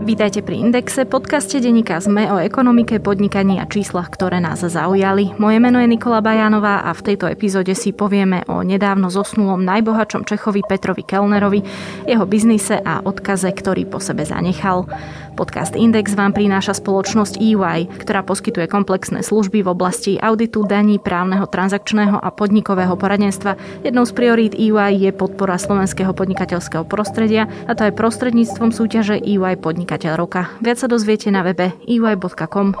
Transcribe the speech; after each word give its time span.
Vítajte 0.00 0.40
pri 0.40 0.64
Indexe, 0.64 1.04
podcaste 1.04 1.60
denníka 1.60 2.00
ZME 2.00 2.32
o 2.32 2.40
ekonomike, 2.40 3.04
podnikaní 3.04 3.60
a 3.60 3.68
číslach, 3.68 4.08
ktoré 4.08 4.40
nás 4.40 4.64
zaujali. 4.64 5.36
Moje 5.36 5.60
meno 5.60 5.76
je 5.76 5.92
Nikola 5.92 6.24
Bajánová 6.24 6.88
a 6.88 6.96
v 6.96 7.12
tejto 7.12 7.28
epizóde 7.28 7.76
si 7.76 7.92
povieme 7.92 8.48
o 8.48 8.64
nedávno 8.64 9.12
zosnulom 9.12 9.60
najbohatšom 9.60 10.24
Čechovi 10.24 10.64
Petrovi 10.64 11.04
Kellnerovi, 11.04 11.60
jeho 12.08 12.24
biznise 12.24 12.80
a 12.80 13.04
odkaze, 13.04 13.52
ktorý 13.52 13.84
po 13.84 14.00
sebe 14.00 14.24
zanechal. 14.24 14.88
Podcast 15.36 15.76
Index 15.76 16.16
vám 16.16 16.32
prináša 16.36 16.76
spoločnosť 16.76 17.40
EY, 17.40 17.88
ktorá 18.04 18.24
poskytuje 18.24 18.68
komplexné 18.68 19.24
služby 19.24 19.64
v 19.64 19.72
oblasti 19.72 20.16
auditu, 20.20 20.68
daní, 20.68 21.00
právneho, 21.00 21.44
transakčného 21.48 22.20
a 22.20 22.28
podnikového 22.28 22.96
poradenstva. 22.96 23.56
Jednou 23.84 24.04
z 24.04 24.12
priorít 24.16 24.52
EY 24.56 25.00
je 25.00 25.10
podpora 25.12 25.56
slovenského 25.56 26.12
podnikateľského 26.12 26.84
prostredia 26.84 27.48
a 27.68 27.72
to 27.72 27.88
aj 27.88 27.96
prostredníctvom 27.96 28.68
súťaže 28.72 29.16
EY 29.20 29.60
Podnikateľ 29.90 30.22
roka. 30.22 30.54
Viac 30.62 30.78
sa 30.78 30.86
dozviete 30.86 31.34
na 31.34 31.42
webe 31.42 31.74
ey.com. 31.82 32.78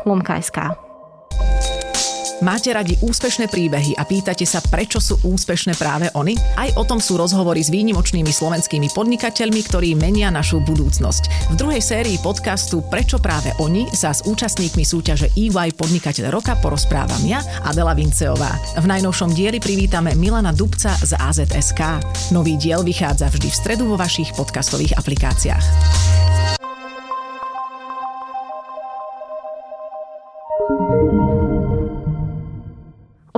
Máte 2.38 2.70
radi 2.70 2.94
úspešné 3.02 3.50
príbehy 3.50 3.98
a 3.98 4.06
pýtate 4.06 4.46
sa, 4.46 4.62
prečo 4.62 5.02
sú 5.02 5.18
úspešné 5.26 5.74
práve 5.74 6.06
oni? 6.14 6.38
Aj 6.54 6.70
o 6.78 6.86
tom 6.86 7.02
sú 7.02 7.18
rozhovory 7.18 7.66
s 7.66 7.74
výnimočnými 7.74 8.30
slovenskými 8.30 8.94
podnikateľmi, 8.94 9.58
ktorí 9.58 9.98
menia 9.98 10.30
našu 10.30 10.62
budúcnosť. 10.62 11.50
V 11.50 11.54
druhej 11.58 11.82
sérii 11.82 12.14
podcastu 12.22 12.78
Prečo 12.86 13.18
práve 13.18 13.50
oni 13.58 13.90
sa 13.90 14.14
s 14.14 14.22
účastníkmi 14.22 14.86
súťaže 14.86 15.34
EY 15.34 15.74
Podnikateľ 15.74 16.30
roka 16.30 16.54
porozprávam 16.62 17.26
ja, 17.26 17.42
Adela 17.66 17.98
Vinceová. 17.98 18.54
V 18.78 18.86
najnovšom 18.86 19.34
dieli 19.34 19.58
privítame 19.58 20.14
Milana 20.14 20.54
Dubca 20.54 20.94
z 20.94 21.18
AZSK. 21.18 22.06
Nový 22.30 22.54
diel 22.54 22.86
vychádza 22.86 23.34
vždy 23.34 23.50
v 23.50 23.58
stredu 23.66 23.90
vo 23.90 23.98
vašich 23.98 24.30
podcastových 24.38 24.94
aplikáciách. 24.94 26.19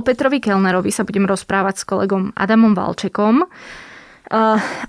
Petrovi 0.03 0.43
Kellnerovi 0.43 0.91
sa 0.91 1.07
budem 1.07 1.25
rozprávať 1.25 1.81
s 1.81 1.87
kolegom 1.87 2.35
Adamom 2.35 2.75
Valčekom. 2.75 3.47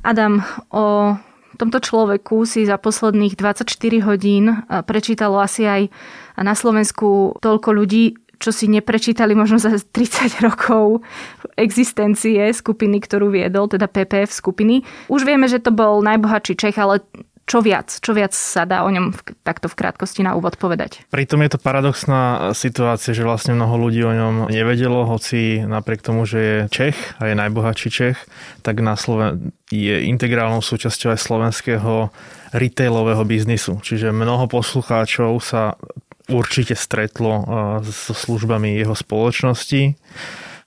Adam, 0.02 0.34
o 0.74 1.16
tomto 1.56 1.78
človeku 1.78 2.42
si 2.44 2.66
za 2.66 2.76
posledných 2.76 3.38
24 3.38 3.70
hodín 4.04 4.66
prečítalo 4.86 5.38
asi 5.38 5.66
aj 5.66 5.82
na 6.38 6.54
Slovensku 6.58 7.38
toľko 7.38 7.70
ľudí, 7.70 8.18
čo 8.42 8.50
si 8.50 8.66
neprečítali 8.66 9.32
možno 9.32 9.62
za 9.62 9.70
30 9.72 10.38
rokov 10.46 11.06
existencie 11.54 12.50
skupiny, 12.50 12.98
ktorú 12.98 13.30
viedol, 13.30 13.70
teda 13.70 13.86
PPF 13.86 14.34
skupiny. 14.34 14.82
Už 15.06 15.22
vieme, 15.22 15.46
že 15.46 15.62
to 15.62 15.70
bol 15.70 16.02
najbohatší 16.02 16.54
Čech, 16.58 16.76
ale 16.76 17.06
čo 17.44 17.60
viac? 17.60 17.92
Čo 18.00 18.16
viac 18.16 18.32
sa 18.32 18.64
dá 18.64 18.88
o 18.88 18.90
ňom 18.90 19.12
v, 19.12 19.20
takto 19.44 19.68
v 19.68 19.76
krátkosti 19.76 20.24
na 20.24 20.32
úvod 20.32 20.56
povedať? 20.56 21.04
Pritom 21.12 21.44
je 21.44 21.50
to 21.52 21.60
paradoxná 21.60 22.52
situácia, 22.56 23.12
že 23.12 23.20
vlastne 23.20 23.52
mnoho 23.52 23.76
ľudí 23.76 24.00
o 24.00 24.16
ňom 24.16 24.48
nevedelo, 24.48 25.04
hoci 25.04 25.60
napriek 25.60 26.00
tomu, 26.00 26.24
že 26.24 26.38
je 26.40 26.56
Čech 26.72 26.96
a 27.20 27.28
je 27.28 27.34
najbohatší 27.36 27.88
Čech, 27.92 28.18
tak 28.64 28.80
na 28.80 28.96
Sloven- 28.96 29.52
je 29.68 30.08
integrálnou 30.08 30.64
súčasťou 30.64 31.12
aj 31.12 31.20
slovenského 31.20 32.08
retailového 32.54 33.24
biznisu. 33.26 33.82
Čiže 33.82 34.14
mnoho 34.14 34.48
poslucháčov 34.48 35.36
sa 35.42 35.76
určite 36.30 36.72
stretlo 36.72 37.44
so 37.84 38.14
službami 38.16 38.80
jeho 38.80 38.96
spoločnosti 38.96 39.98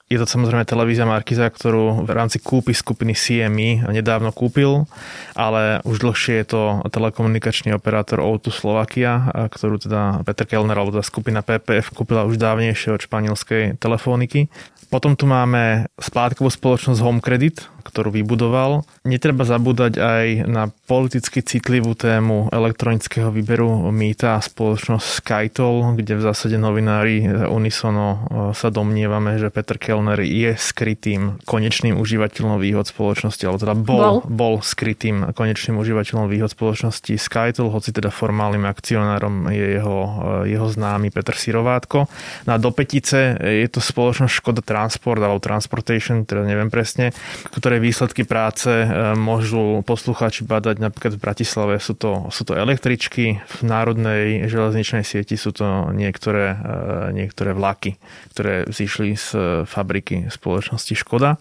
je 0.08 0.16
to 0.16 0.24
samozrejme 0.24 0.64
televízia 0.64 1.04
Markiza, 1.04 1.52
ktorú 1.52 2.08
v 2.08 2.12
rámci 2.16 2.40
kúpy 2.40 2.72
skupiny 2.72 3.12
CME 3.12 3.92
nedávno 3.92 4.32
kúpil, 4.32 4.88
ale 5.36 5.84
už 5.84 6.00
dlhšie 6.00 6.44
je 6.44 6.48
to 6.48 6.62
telekomunikačný 6.88 7.76
operátor 7.76 8.24
O2 8.24 8.48
Slovakia, 8.56 9.28
ktorú 9.52 9.84
teda 9.84 10.24
Peter 10.24 10.48
Kellner 10.48 10.80
alebo 10.80 10.96
teda 10.96 11.04
skupina 11.04 11.44
PPF 11.44 11.92
kúpila 11.92 12.24
už 12.24 12.40
dávnejšie 12.40 12.96
od 12.96 13.04
španielskej 13.04 13.84
telefóniky. 13.84 14.48
Potom 14.88 15.20
tu 15.20 15.28
máme 15.28 15.92
splátkovú 16.00 16.48
spoločnosť 16.48 17.04
Home 17.04 17.20
Credit, 17.20 17.68
ktorú 17.88 18.12
vybudoval. 18.12 18.84
Netreba 19.08 19.48
zabúdať 19.48 19.94
aj 19.96 20.26
na 20.46 20.68
politicky 20.92 21.40
citlivú 21.40 21.96
tému 21.96 22.52
elektronického 22.52 23.32
výberu 23.32 23.88
mýta 23.96 24.36
a 24.36 24.44
spoločnosť 24.44 25.24
Skytol, 25.24 25.96
kde 25.96 26.20
v 26.20 26.26
zásade 26.28 26.60
novinári 26.60 27.24
unisono 27.48 28.06
e, 28.06 28.18
sa 28.52 28.68
domnievame, 28.68 29.40
že 29.40 29.48
Peter 29.48 29.80
Kellner 29.80 30.20
je 30.20 30.54
skrytým 30.60 31.40
konečným 31.48 31.96
užívateľom 31.96 32.60
výhod 32.60 32.86
spoločnosti, 32.92 33.44
alebo 33.48 33.60
teda 33.64 33.76
bol, 33.76 34.00
bol. 34.00 34.18
bol 34.28 34.54
skrytým 34.60 35.32
konečným 35.32 35.80
užívateľom 35.80 36.28
výhod 36.28 36.52
spoločnosti 36.52 37.16
Skytol, 37.16 37.72
hoci 37.72 37.96
teda 37.96 38.12
formálnym 38.12 38.68
akcionárom 38.68 39.48
je 39.50 39.80
jeho, 39.80 40.00
e, 40.44 40.54
jeho 40.54 40.68
známy 40.68 41.10
Peter 41.14 41.34
Sirovátko. 41.34 42.12
No 42.46 42.52
a 42.54 42.58
do 42.60 42.70
petice 42.76 43.38
je 43.40 43.68
to 43.72 43.80
spoločnosť 43.80 44.34
Škoda 44.34 44.62
Transport 44.62 45.22
alebo 45.24 45.40
Transportation, 45.40 46.28
teda 46.28 46.44
neviem 46.44 46.68
presne, 46.68 47.16
ktoré 47.54 47.77
ktoré 47.78 47.94
výsledky 47.94 48.26
práce 48.26 48.74
e, 48.74 48.90
môžu 49.14 49.86
poslucháči 49.86 50.42
badať 50.50 50.82
napríklad 50.82 51.14
v 51.14 51.22
Bratislave. 51.22 51.78
Sú 51.78 51.94
to, 51.94 52.26
sú 52.34 52.42
to 52.42 52.58
električky, 52.58 53.38
v 53.38 53.62
národnej 53.62 54.50
železničnej 54.50 55.06
sieti 55.06 55.38
sú 55.38 55.54
to 55.54 55.94
niektoré, 55.94 56.58
e, 56.58 57.14
niektoré 57.14 57.54
vlaky, 57.54 58.02
ktoré 58.34 58.66
zišli 58.66 59.14
z 59.14 59.28
fabriky 59.70 60.26
spoločnosti 60.34 60.98
Škoda. 60.98 61.38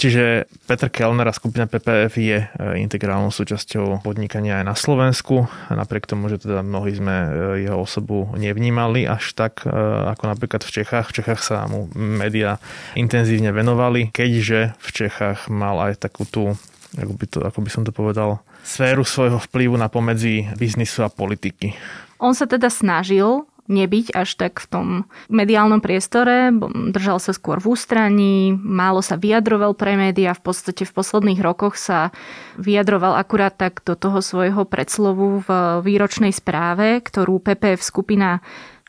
Čiže 0.00 0.48
Peter 0.64 0.88
Kellner 0.88 1.28
a 1.28 1.36
skupina 1.36 1.68
PPF 1.68 2.16
je 2.16 2.40
e, 2.40 2.46
integrálnou 2.80 3.28
súčasťou 3.28 4.00
podnikania 4.00 4.64
aj 4.64 4.64
na 4.64 4.72
Slovensku. 4.72 5.44
Napriek 5.68 6.08
tomu, 6.08 6.32
že 6.32 6.40
teda 6.40 6.64
mnohí 6.64 6.96
sme 6.96 7.16
jeho 7.60 7.84
osobu 7.84 8.32
nevnímali 8.32 9.04
až 9.04 9.36
tak, 9.36 9.60
ako 10.08 10.24
napríklad 10.24 10.64
v 10.64 10.72
Čechách. 10.80 11.12
V 11.12 11.20
Čechách 11.20 11.44
sa 11.44 11.68
mu 11.68 11.92
média 11.92 12.56
intenzívne 12.96 13.52
venovali, 13.52 14.08
keďže 14.08 14.72
v 14.80 14.88
Čechách 14.88 15.52
mal 15.52 15.76
aj 15.92 16.00
takú 16.00 16.24
tú, 16.24 16.56
ako 16.96 17.12
by, 17.20 17.24
to, 17.28 17.38
ako 17.44 17.58
by 17.60 17.68
som 17.68 17.82
to 17.84 17.92
povedal, 17.92 18.40
sféru 18.64 19.04
svojho 19.04 19.36
vplyvu 19.52 19.76
na 19.76 19.92
pomedzi 19.92 20.48
biznisu 20.56 21.04
a 21.04 21.12
politiky. 21.12 21.76
On 22.16 22.32
sa 22.32 22.48
teda 22.48 22.72
snažil 22.72 23.44
nebyť 23.68 24.16
až 24.16 24.38
tak 24.38 24.62
v 24.62 24.66
tom 24.70 24.86
mediálnom 25.28 25.82
priestore, 25.82 26.54
držal 26.94 27.18
sa 27.18 27.34
skôr 27.34 27.60
v 27.60 27.76
ústraní, 27.76 28.54
málo 28.54 29.04
sa 29.04 29.20
vyjadroval 29.20 29.76
pre 29.76 29.98
médiá, 29.98 30.32
v 30.32 30.42
podstate 30.46 30.86
v 30.86 30.94
posledných 30.94 31.40
rokoch 31.42 31.76
sa 31.76 32.14
vyjadroval 32.56 33.18
akurát 33.18 33.56
tak 33.56 33.84
do 33.84 33.98
toho 33.98 34.24
svojho 34.24 34.64
predslovu 34.64 35.44
v 35.44 35.48
výročnej 35.84 36.32
správe, 36.32 37.02
ktorú 37.02 37.42
PPF 37.42 37.82
skupina 37.84 38.40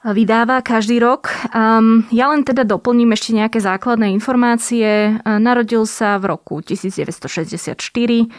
vydáva 0.01 0.65
každý 0.65 0.97
rok. 0.97 1.29
Um, 1.53 2.09
ja 2.09 2.33
len 2.33 2.41
teda 2.41 2.65
doplním 2.65 3.13
ešte 3.13 3.38
nejaké 3.38 3.61
základné 3.61 4.09
informácie. 4.17 5.21
Narodil 5.21 5.85
sa 5.85 6.17
v 6.17 6.33
roku 6.33 6.65
1964, 6.65 7.77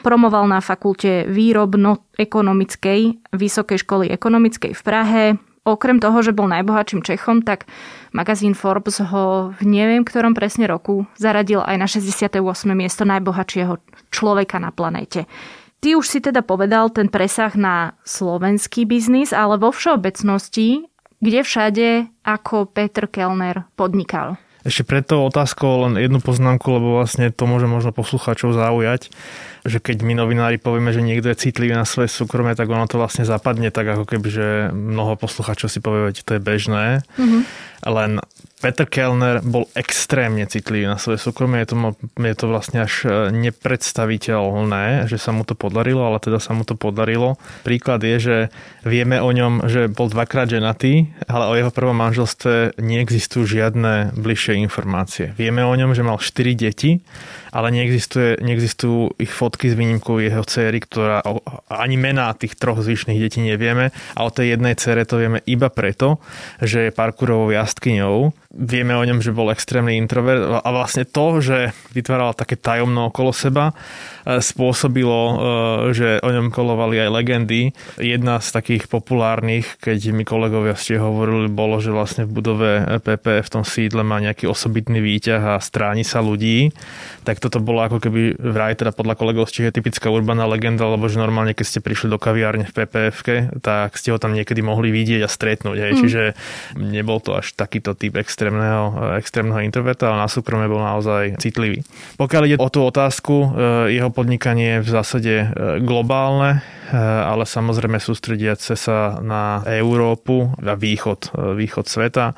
promoval 0.02 0.50
na 0.50 0.58
fakulte 0.58 1.30
výrobno-ekonomickej 1.30 3.00
Vysokej 3.30 3.78
školy 3.86 4.10
ekonomickej 4.10 4.72
v 4.74 4.82
Prahe. 4.82 5.24
Okrem 5.62 6.02
toho, 6.02 6.26
že 6.26 6.34
bol 6.34 6.50
najbohatším 6.50 7.06
Čechom, 7.06 7.46
tak 7.46 7.70
magazín 8.10 8.58
Forbes 8.58 8.98
ho 8.98 9.54
v 9.54 9.62
neviem 9.62 10.02
ktorom 10.02 10.34
presne 10.34 10.66
roku 10.66 11.06
zaradil 11.14 11.62
aj 11.62 11.76
na 11.78 11.86
68. 11.86 12.42
miesto 12.74 13.06
najbohatšieho 13.06 13.78
človeka 14.10 14.58
na 14.58 14.74
planéte. 14.74 15.30
Ty 15.82 15.98
už 15.98 16.06
si 16.06 16.18
teda 16.22 16.42
povedal 16.42 16.90
ten 16.90 17.10
presah 17.10 17.54
na 17.54 17.94
slovenský 18.06 18.86
biznis, 18.86 19.30
ale 19.30 19.58
vo 19.58 19.70
všeobecnosti 19.70 20.92
kde 21.22 21.40
všade 21.46 21.88
ako 22.26 22.66
Petr 22.66 23.06
Kellner 23.06 23.70
podnikal. 23.78 24.36
Ešte 24.66 24.82
pred 24.86 25.06
tou 25.06 25.26
otázkou 25.26 25.86
len 25.86 25.98
jednu 25.98 26.18
poznámku, 26.22 26.66
lebo 26.70 26.98
vlastne 26.98 27.30
to 27.30 27.46
môže 27.46 27.66
možno 27.66 27.94
poslucháčov 27.94 28.54
zaujať, 28.54 29.10
že 29.62 29.78
keď 29.78 30.02
my 30.02 30.18
novinári 30.18 30.58
povieme, 30.58 30.90
že 30.90 31.02
niekto 31.02 31.30
je 31.30 31.48
citlivý 31.48 31.78
na 31.78 31.86
svoje 31.86 32.10
súkromie, 32.10 32.58
tak 32.58 32.66
ono 32.66 32.90
to 32.90 32.98
vlastne 32.98 33.22
zapadne 33.22 33.70
tak, 33.70 33.86
ako 33.86 34.04
keby, 34.06 34.28
že 34.28 34.46
mnoho 34.74 35.14
poslucháčov 35.14 35.70
si 35.70 35.78
povie, 35.78 36.10
že 36.10 36.26
to 36.26 36.38
je 36.38 36.42
bežné. 36.42 37.06
Mm-hmm. 37.14 37.42
Len 37.82 38.22
Peter 38.62 38.86
Kellner 38.86 39.42
bol 39.42 39.66
extrémne 39.74 40.46
citlivý 40.46 40.86
na 40.86 40.94
svoje 40.94 41.18
súkromie. 41.18 41.66
Je 41.66 41.74
to, 41.74 41.98
je 41.98 42.34
to 42.38 42.46
vlastne 42.46 42.78
až 42.86 42.94
e, 43.02 43.10
nepredstaviteľné, 43.34 45.10
že 45.10 45.18
sa 45.18 45.34
mu 45.34 45.42
to 45.42 45.58
podarilo, 45.58 46.06
ale 46.06 46.22
teda 46.22 46.38
sa 46.38 46.54
mu 46.54 46.62
to 46.62 46.78
podarilo. 46.78 47.42
Príklad 47.66 48.06
je, 48.06 48.16
že 48.22 48.36
vieme 48.86 49.18
o 49.18 49.26
ňom, 49.34 49.66
že 49.66 49.90
bol 49.90 50.06
dvakrát 50.06 50.46
ženatý, 50.46 51.10
ale 51.26 51.50
o 51.50 51.58
jeho 51.58 51.74
prvom 51.74 51.98
manželstve 51.98 52.78
neexistujú 52.78 53.50
žiadne 53.50 54.14
bližšie 54.14 54.62
informácie. 54.62 55.34
Vieme 55.34 55.66
o 55.66 55.74
ňom, 55.74 55.90
že 55.90 56.06
mal 56.06 56.22
4 56.22 56.54
deti, 56.54 57.02
ale 57.52 57.68
neexistuje, 57.70 58.40
neexistujú 58.40 59.20
ich 59.20 59.30
fotky 59.30 59.68
s 59.68 59.76
výnimkou 59.76 60.18
jeho 60.18 60.42
céry, 60.42 60.80
ktorá 60.80 61.20
ani 61.68 62.00
mená 62.00 62.32
tých 62.32 62.56
troch 62.56 62.80
zvyšných 62.80 63.20
detí 63.20 63.44
nevieme 63.44 63.92
a 64.16 64.20
o 64.24 64.32
tej 64.32 64.56
jednej 64.56 64.74
cére 64.74 65.04
to 65.04 65.20
vieme 65.20 65.44
iba 65.44 65.68
preto, 65.68 66.16
že 66.58 66.88
je 66.88 66.96
parkourovou 66.96 67.52
jazdkyňou 67.52 68.32
vieme 68.52 68.92
o 68.92 69.02
ňom, 69.02 69.24
že 69.24 69.32
bol 69.32 69.48
extrémny 69.48 69.96
introvert 69.96 70.60
a 70.60 70.68
vlastne 70.68 71.08
to, 71.08 71.40
že 71.40 71.72
vytváral 71.96 72.36
také 72.36 72.60
tajomno 72.60 73.08
okolo 73.08 73.32
seba, 73.32 73.72
e, 74.28 74.44
spôsobilo, 74.44 75.20
e, 75.24 75.34
že 75.96 76.08
o 76.20 76.28
ňom 76.28 76.52
kolovali 76.52 77.00
aj 77.00 77.10
legendy. 77.10 77.72
Jedna 77.96 78.38
z 78.44 78.48
takých 78.52 78.92
populárnych, 78.92 79.80
keď 79.80 80.12
mi 80.12 80.28
kolegovia 80.28 80.76
ste 80.76 81.00
hovorili, 81.00 81.48
bolo, 81.48 81.80
že 81.80 81.96
vlastne 81.96 82.28
v 82.28 82.34
budove 82.36 82.70
PP 83.00 83.40
v 83.40 83.52
tom 83.52 83.64
sídle 83.64 84.04
má 84.04 84.20
nejaký 84.20 84.44
osobitný 84.44 85.00
výťah 85.00 85.56
a 85.56 85.62
stráni 85.64 86.04
sa 86.04 86.20
ľudí. 86.20 86.76
Tak 87.24 87.40
toto 87.42 87.58
bolo 87.58 87.82
ako 87.82 87.98
keby 87.98 88.38
vraj 88.38 88.78
teda 88.78 88.94
podľa 88.94 89.18
kolegov 89.18 89.50
z 89.50 89.66
je 89.66 89.74
typická 89.74 90.06
urbaná 90.06 90.46
legenda, 90.46 90.86
lebo 90.86 91.10
že 91.10 91.18
normálne 91.18 91.58
keď 91.58 91.66
ste 91.66 91.80
prišli 91.82 92.06
do 92.06 92.22
kaviárne 92.22 92.70
v 92.70 92.72
PPF, 92.72 93.18
tak 93.58 93.98
ste 93.98 94.14
ho 94.14 94.18
tam 94.22 94.38
niekedy 94.38 94.62
mohli 94.62 94.94
vidieť 94.94 95.26
a 95.26 95.28
stretnúť. 95.28 95.76
Hej. 95.76 95.92
Mm. 95.92 95.98
Čiže 95.98 96.22
nebol 96.78 97.18
to 97.18 97.34
až 97.42 97.50
takýto 97.58 97.98
typ 97.98 98.14
extrémneho, 98.14 99.18
extrémneho 99.18 99.66
introverta, 99.66 100.14
ale 100.14 100.22
na 100.22 100.30
súkromie 100.30 100.70
bol 100.70 100.78
naozaj 100.78 101.42
citlivý. 101.42 101.82
Pokiaľ 102.14 102.42
ide 102.46 102.56
o 102.62 102.70
tú 102.70 102.86
otázku, 102.86 103.34
e, 103.34 103.48
jeho 103.98 104.14
podnikanie 104.14 104.78
je 104.78 104.84
v 104.86 104.88
zásade 104.88 105.34
e, 105.34 105.46
globálne, 105.82 106.62
ale 106.92 107.48
samozrejme 107.48 107.96
sústrediace 107.96 108.76
sa 108.76 109.18
na 109.24 109.64
Európu 109.64 110.52
a 110.60 110.76
východ, 110.76 111.32
východ 111.56 111.88
sveta. 111.88 112.36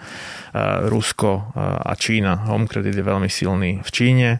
Rusko 0.87 1.51
a 1.59 1.93
Čína. 1.99 2.47
Home 2.47 2.71
credit 2.71 2.95
je 2.95 3.03
veľmi 3.03 3.27
silný 3.27 3.83
v 3.83 3.91
Číne, 3.91 4.39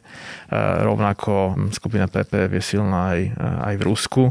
rovnako 0.55 1.59
skupina 1.75 2.07
PP 2.07 2.55
je 2.55 2.63
silná 2.63 3.19
aj, 3.19 3.35
aj 3.67 3.75
v 3.75 3.83
Rusku. 3.83 4.23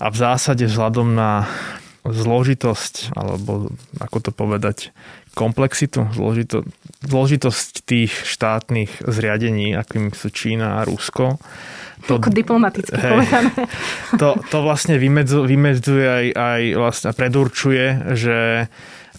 A 0.00 0.08
v 0.08 0.16
zásade 0.16 0.64
vzhľadom 0.64 1.12
na 1.12 1.44
zložitosť, 2.08 3.12
alebo 3.12 3.68
ako 4.00 4.18
to 4.24 4.30
povedať, 4.32 4.96
komplexitu, 5.36 6.08
zložito, 6.16 6.64
zložitosť 7.00 7.72
tých 7.88 8.12
štátnych 8.12 9.00
zriadení, 9.08 9.72
akým 9.72 10.12
sú 10.12 10.28
Čína 10.28 10.80
a 10.80 10.86
Rusko. 10.86 11.40
To, 12.08 12.16
Ako 12.16 12.32
diplomaticky 12.32 12.96
hej, 12.96 13.12
povedané. 13.12 13.52
To, 14.16 14.40
to 14.48 14.58
vlastne 14.64 14.96
vymedzuje 15.00 16.04
aj, 16.04 16.26
aj 16.32 16.62
vlastne 16.76 17.10
predurčuje, 17.12 18.16
že 18.16 18.36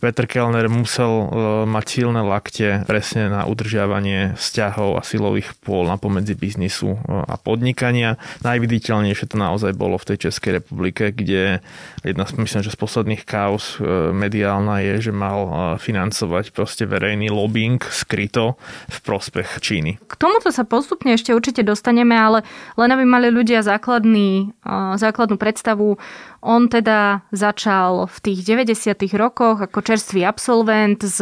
Peter 0.02 0.26
Kellner 0.26 0.66
musel 0.66 1.14
e, 1.14 1.26
mať 1.70 1.86
silné 2.02 2.26
lakte 2.26 2.82
presne 2.90 3.30
na 3.30 3.46
udržiavanie 3.46 4.34
vzťahov 4.34 4.98
a 4.98 5.06
silových 5.06 5.54
pôl 5.62 5.86
na 5.86 6.02
pomedzi 6.02 6.34
biznisu 6.34 6.98
e, 6.98 7.00
a 7.06 7.38
podnikania. 7.38 8.18
Najviditeľnejšie 8.42 9.30
to 9.30 9.38
naozaj 9.38 9.78
bolo 9.78 10.02
v 10.02 10.08
tej 10.10 10.28
Českej 10.28 10.58
republike, 10.58 11.14
kde 11.14 11.62
jedna 12.02 12.26
myslím, 12.26 12.66
že 12.66 12.74
z 12.74 12.82
posledných 12.82 13.30
kaos 13.30 13.78
e, 13.78 14.10
mediálna 14.10 14.82
je, 14.82 15.10
že 15.10 15.14
mal 15.14 15.78
financovať 15.78 16.50
proste 16.50 16.90
verejný 16.90 17.30
lobbying 17.30 17.78
skryto 17.94 18.58
v 18.90 18.98
prospech 19.06 19.62
Číny. 19.62 20.02
K 20.02 20.18
tomuto 20.18 20.50
sa 20.50 20.66
postupne 20.66 21.14
ešte 21.14 21.30
určite 21.30 21.62
dostaneme, 21.62 22.18
ale 22.18 22.42
len 22.74 22.90
aby 22.90 23.06
mali 23.06 23.30
ľudia 23.30 23.62
základný, 23.62 24.50
základnú 24.98 25.38
predstavu, 25.38 26.02
on 26.42 26.68
teda 26.68 27.22
začal 27.32 28.10
v 28.10 28.18
tých 28.22 28.40
90. 28.46 28.98
rokoch 29.14 29.62
ako 29.62 29.80
čerstvý 29.82 30.26
absolvent 30.26 31.02
s 31.06 31.22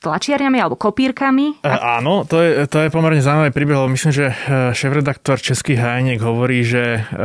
tlačiarňami 0.00 0.58
alebo 0.58 0.80
kopírkami? 0.80 1.60
E, 1.60 1.68
áno, 1.68 2.24
to 2.24 2.40
je, 2.40 2.64
to 2.64 2.80
je 2.80 2.88
pomerne 2.88 3.20
zaujímavý 3.20 3.52
príbeh, 3.52 3.76
lebo 3.76 3.92
myslím, 3.92 4.12
že 4.16 4.26
e, 4.32 4.34
šéf-redaktor 4.72 5.36
Český 5.36 5.76
hajniek 5.76 6.16
hovorí, 6.24 6.64
že 6.64 7.04
e, 7.04 7.20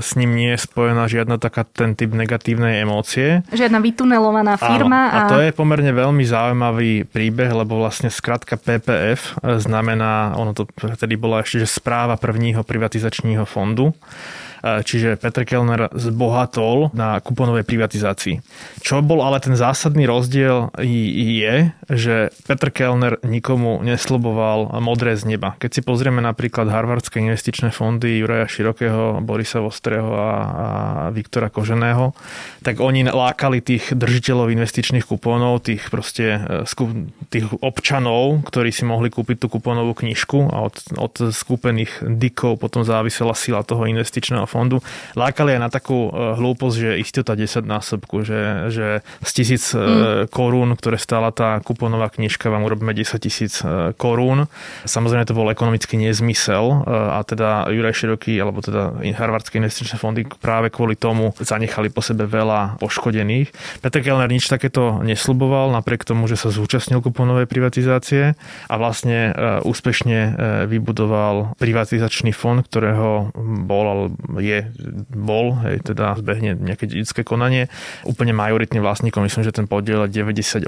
s 0.00 0.16
ním 0.16 0.32
nie 0.32 0.56
je 0.56 0.64
spojená 0.64 1.04
žiadna 1.12 1.36
taká 1.36 1.68
ten 1.68 1.92
typ 1.92 2.16
negatívnej 2.16 2.80
emócie. 2.80 3.44
Žiadna 3.52 3.78
vytunelovaná 3.84 4.56
firma. 4.56 5.12
Áno, 5.12 5.16
a... 5.20 5.24
a 5.28 5.30
to 5.30 5.38
je 5.44 5.52
pomerne 5.52 5.92
veľmi 5.92 6.24
zaujímavý 6.24 7.04
príbeh, 7.04 7.52
lebo 7.52 7.84
vlastne 7.84 8.08
skratka 8.08 8.56
PPF 8.56 9.36
znamená, 9.60 10.32
ono 10.40 10.56
to 10.56 10.64
vtedy 10.72 11.20
bola 11.20 11.44
ešte, 11.44 11.68
že 11.68 11.68
správa 11.68 12.16
prvního 12.16 12.64
privatizačního 12.64 13.44
fondu 13.44 13.92
čiže 14.82 15.20
Petr 15.20 15.46
Kellner 15.46 15.92
zbohatol 15.94 16.90
na 16.96 17.20
kuponovej 17.22 17.62
privatizácii. 17.62 18.42
Čo 18.82 19.04
bol 19.04 19.22
ale 19.22 19.38
ten 19.38 19.54
zásadný 19.54 20.08
rozdiel 20.08 20.74
je, 20.82 21.70
že 21.92 22.34
Petr 22.46 22.74
Kellner 22.74 23.20
nikomu 23.22 23.80
nesloboval 23.84 24.74
modré 24.82 25.14
z 25.14 25.36
neba. 25.36 25.54
Keď 25.60 25.70
si 25.70 25.80
pozrieme 25.84 26.18
napríklad 26.18 26.66
Harvardské 26.66 27.22
investičné 27.22 27.70
fondy 27.70 28.18
Juraja 28.18 28.48
Širokého, 28.50 29.22
Borisa 29.22 29.62
Vostrého 29.62 30.10
a, 30.16 30.30
a 30.32 30.68
Viktora 31.12 31.52
Koženého, 31.52 32.16
tak 32.66 32.82
oni 32.82 33.06
lákali 33.06 33.62
tých 33.62 33.94
držiteľov 33.94 34.50
investičných 34.50 35.06
kupónov, 35.06 35.62
tých 35.62 35.86
proste 35.92 36.42
e, 36.42 36.66
tých 37.30 37.46
občanov, 37.62 38.42
ktorí 38.48 38.74
si 38.74 38.82
mohli 38.82 39.12
kúpiť 39.12 39.44
tú 39.44 39.46
kupónovú 39.46 39.94
knižku 39.94 40.50
a 40.50 40.66
od, 40.66 40.76
od 40.98 41.14
skúpených 41.30 42.02
dikov 42.18 42.58
potom 42.58 42.82
závisela 42.82 43.36
sila 43.36 43.62
toho 43.62 43.86
investičného 43.86 44.48
fondu. 44.48 44.55
Lákali 45.14 45.56
aj 45.56 45.60
na 45.60 45.68
takú 45.68 46.08
e, 46.08 46.34
hlúposť, 46.36 46.76
že 46.76 46.90
istota 47.00 47.32
10 47.36 47.68
násobku, 47.68 48.24
že, 48.24 48.72
že 48.72 48.86
z 49.20 49.30
tisíc 49.30 49.76
mm. 49.76 50.32
korún, 50.32 50.72
ktoré 50.74 50.96
stála 50.96 51.30
tá 51.30 51.60
kuponová 51.60 52.08
knižka, 52.08 52.48
vám 52.48 52.64
urobíme 52.64 52.96
10 52.96 53.20
tisíc 53.20 53.60
e, 53.60 53.92
korún. 53.94 54.48
Samozrejme 54.88 55.28
to 55.28 55.36
bol 55.36 55.48
ekonomický 55.52 56.00
nezmysel 56.00 56.86
a 56.86 57.20
teda 57.26 57.68
Juraj 57.72 57.96
Široký, 57.96 58.38
alebo 58.40 58.62
teda 58.62 58.96
Harvardské 59.00 59.58
investičné 59.58 59.96
fondy 59.96 60.24
práve 60.26 60.68
kvôli 60.68 60.94
tomu 60.98 61.32
zanechali 61.38 61.88
po 61.88 62.04
sebe 62.04 62.28
veľa 62.28 62.78
poškodených. 62.78 63.52
Peter 63.80 64.02
Kellner 64.04 64.28
nič 64.28 64.48
takéto 64.48 65.00
nesluboval, 65.02 65.72
napriek 65.72 66.04
tomu, 66.04 66.28
že 66.28 66.36
sa 66.36 66.52
zúčastnil 66.52 67.00
kuponovej 67.00 67.48
privatizácie 67.48 68.36
a 68.68 68.74
vlastne 68.76 69.32
úspešne 69.64 70.18
vybudoval 70.68 71.56
privatizačný 71.56 72.30
fond, 72.36 72.60
ktorého 72.60 73.32
bol, 73.66 74.12
je, 74.38 74.68
bol, 75.12 75.56
hej, 75.66 75.82
teda 75.82 76.16
zbehne 76.18 76.56
nejaké 76.56 76.88
dedické 76.88 77.22
konanie. 77.22 77.68
Úplne 78.06 78.32
majoritným 78.32 78.82
vlastníkom, 78.82 79.24
myslím, 79.26 79.44
že 79.44 79.52
ten 79.54 79.66
podiel 79.68 80.06
je 80.06 80.22
98, 80.22 80.66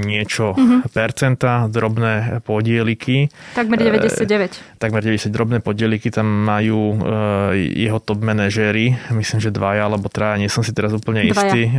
niečo 0.00 0.54
mm-hmm. 0.54 0.90
percenta, 0.90 1.66
drobné 1.68 2.40
podieliky. 2.44 3.28
Takmer 3.54 3.78
99. 3.78 4.24
E, 4.24 4.80
takmer 4.80 5.00
90 5.02 5.30
drobné 5.30 5.58
podieliky, 5.60 6.10
tam 6.10 6.26
majú 6.26 6.94
e, 6.94 7.70
jeho 7.88 7.98
top 8.00 8.20
manažéri, 8.22 8.96
myslím, 9.12 9.40
že 9.40 9.50
dvaja 9.50 9.86
alebo 9.86 10.08
traja, 10.08 10.40
nie 10.40 10.50
som 10.50 10.62
si 10.62 10.72
teraz 10.74 10.92
úplne 10.94 11.26
dvaja. 11.26 11.32
istý. 11.32 11.62
E, 11.68 11.72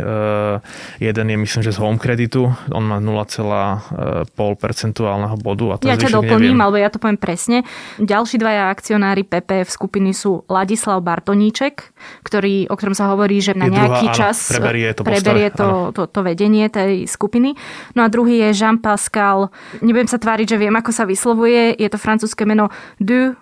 jeden 1.02 1.26
je, 1.32 1.38
myslím, 1.38 1.62
že 1.64 1.72
z 1.76 1.80
home 1.82 2.00
kreditu, 2.00 2.52
on 2.72 2.84
má 2.84 2.98
0,5 3.02 4.36
percentuálneho 4.36 5.36
bodu. 5.40 5.66
A 5.72 5.76
to 5.80 5.88
ja 5.90 5.98
ťa 6.00 6.22
doplním, 6.22 6.56
neviem. 6.56 6.64
alebo 6.64 6.78
ja 6.80 6.90
to 6.92 7.00
poviem 7.00 7.20
presne. 7.20 7.64
Ďalší 8.00 8.40
dvaja 8.40 8.72
akcionári 8.72 9.24
PPF 9.24 9.72
skupiny 9.72 10.12
sú 10.16 10.44
Ladislav 10.48 10.95
Bartoníček, 11.02 11.96
ktorý, 12.24 12.70
o 12.70 12.76
ktorom 12.76 12.96
sa 12.96 13.12
hovorí, 13.12 13.40
že 13.40 13.58
na 13.58 13.72
nejaký 13.72 14.12
druhá, 14.12 14.18
čas 14.18 14.38
áno, 14.52 14.60
preberie, 14.60 14.90
to, 14.94 15.02
preberie 15.02 15.50
to, 15.52 15.96
to, 15.96 16.04
to 16.08 16.20
vedenie 16.22 16.68
tej 16.70 17.10
skupiny. 17.10 17.58
No 17.98 18.06
a 18.06 18.12
druhý 18.12 18.44
je 18.46 18.50
Jean-Pascal, 18.54 19.50
nebudem 19.82 20.12
sa 20.12 20.22
tváriť, 20.22 20.56
že 20.56 20.62
viem, 20.62 20.76
ako 20.76 20.92
sa 20.94 21.10
vyslovuje, 21.10 21.74
je 21.76 21.90
to 21.90 21.98
francúzske 21.98 22.46
meno 22.46 22.70
de 23.02 23.36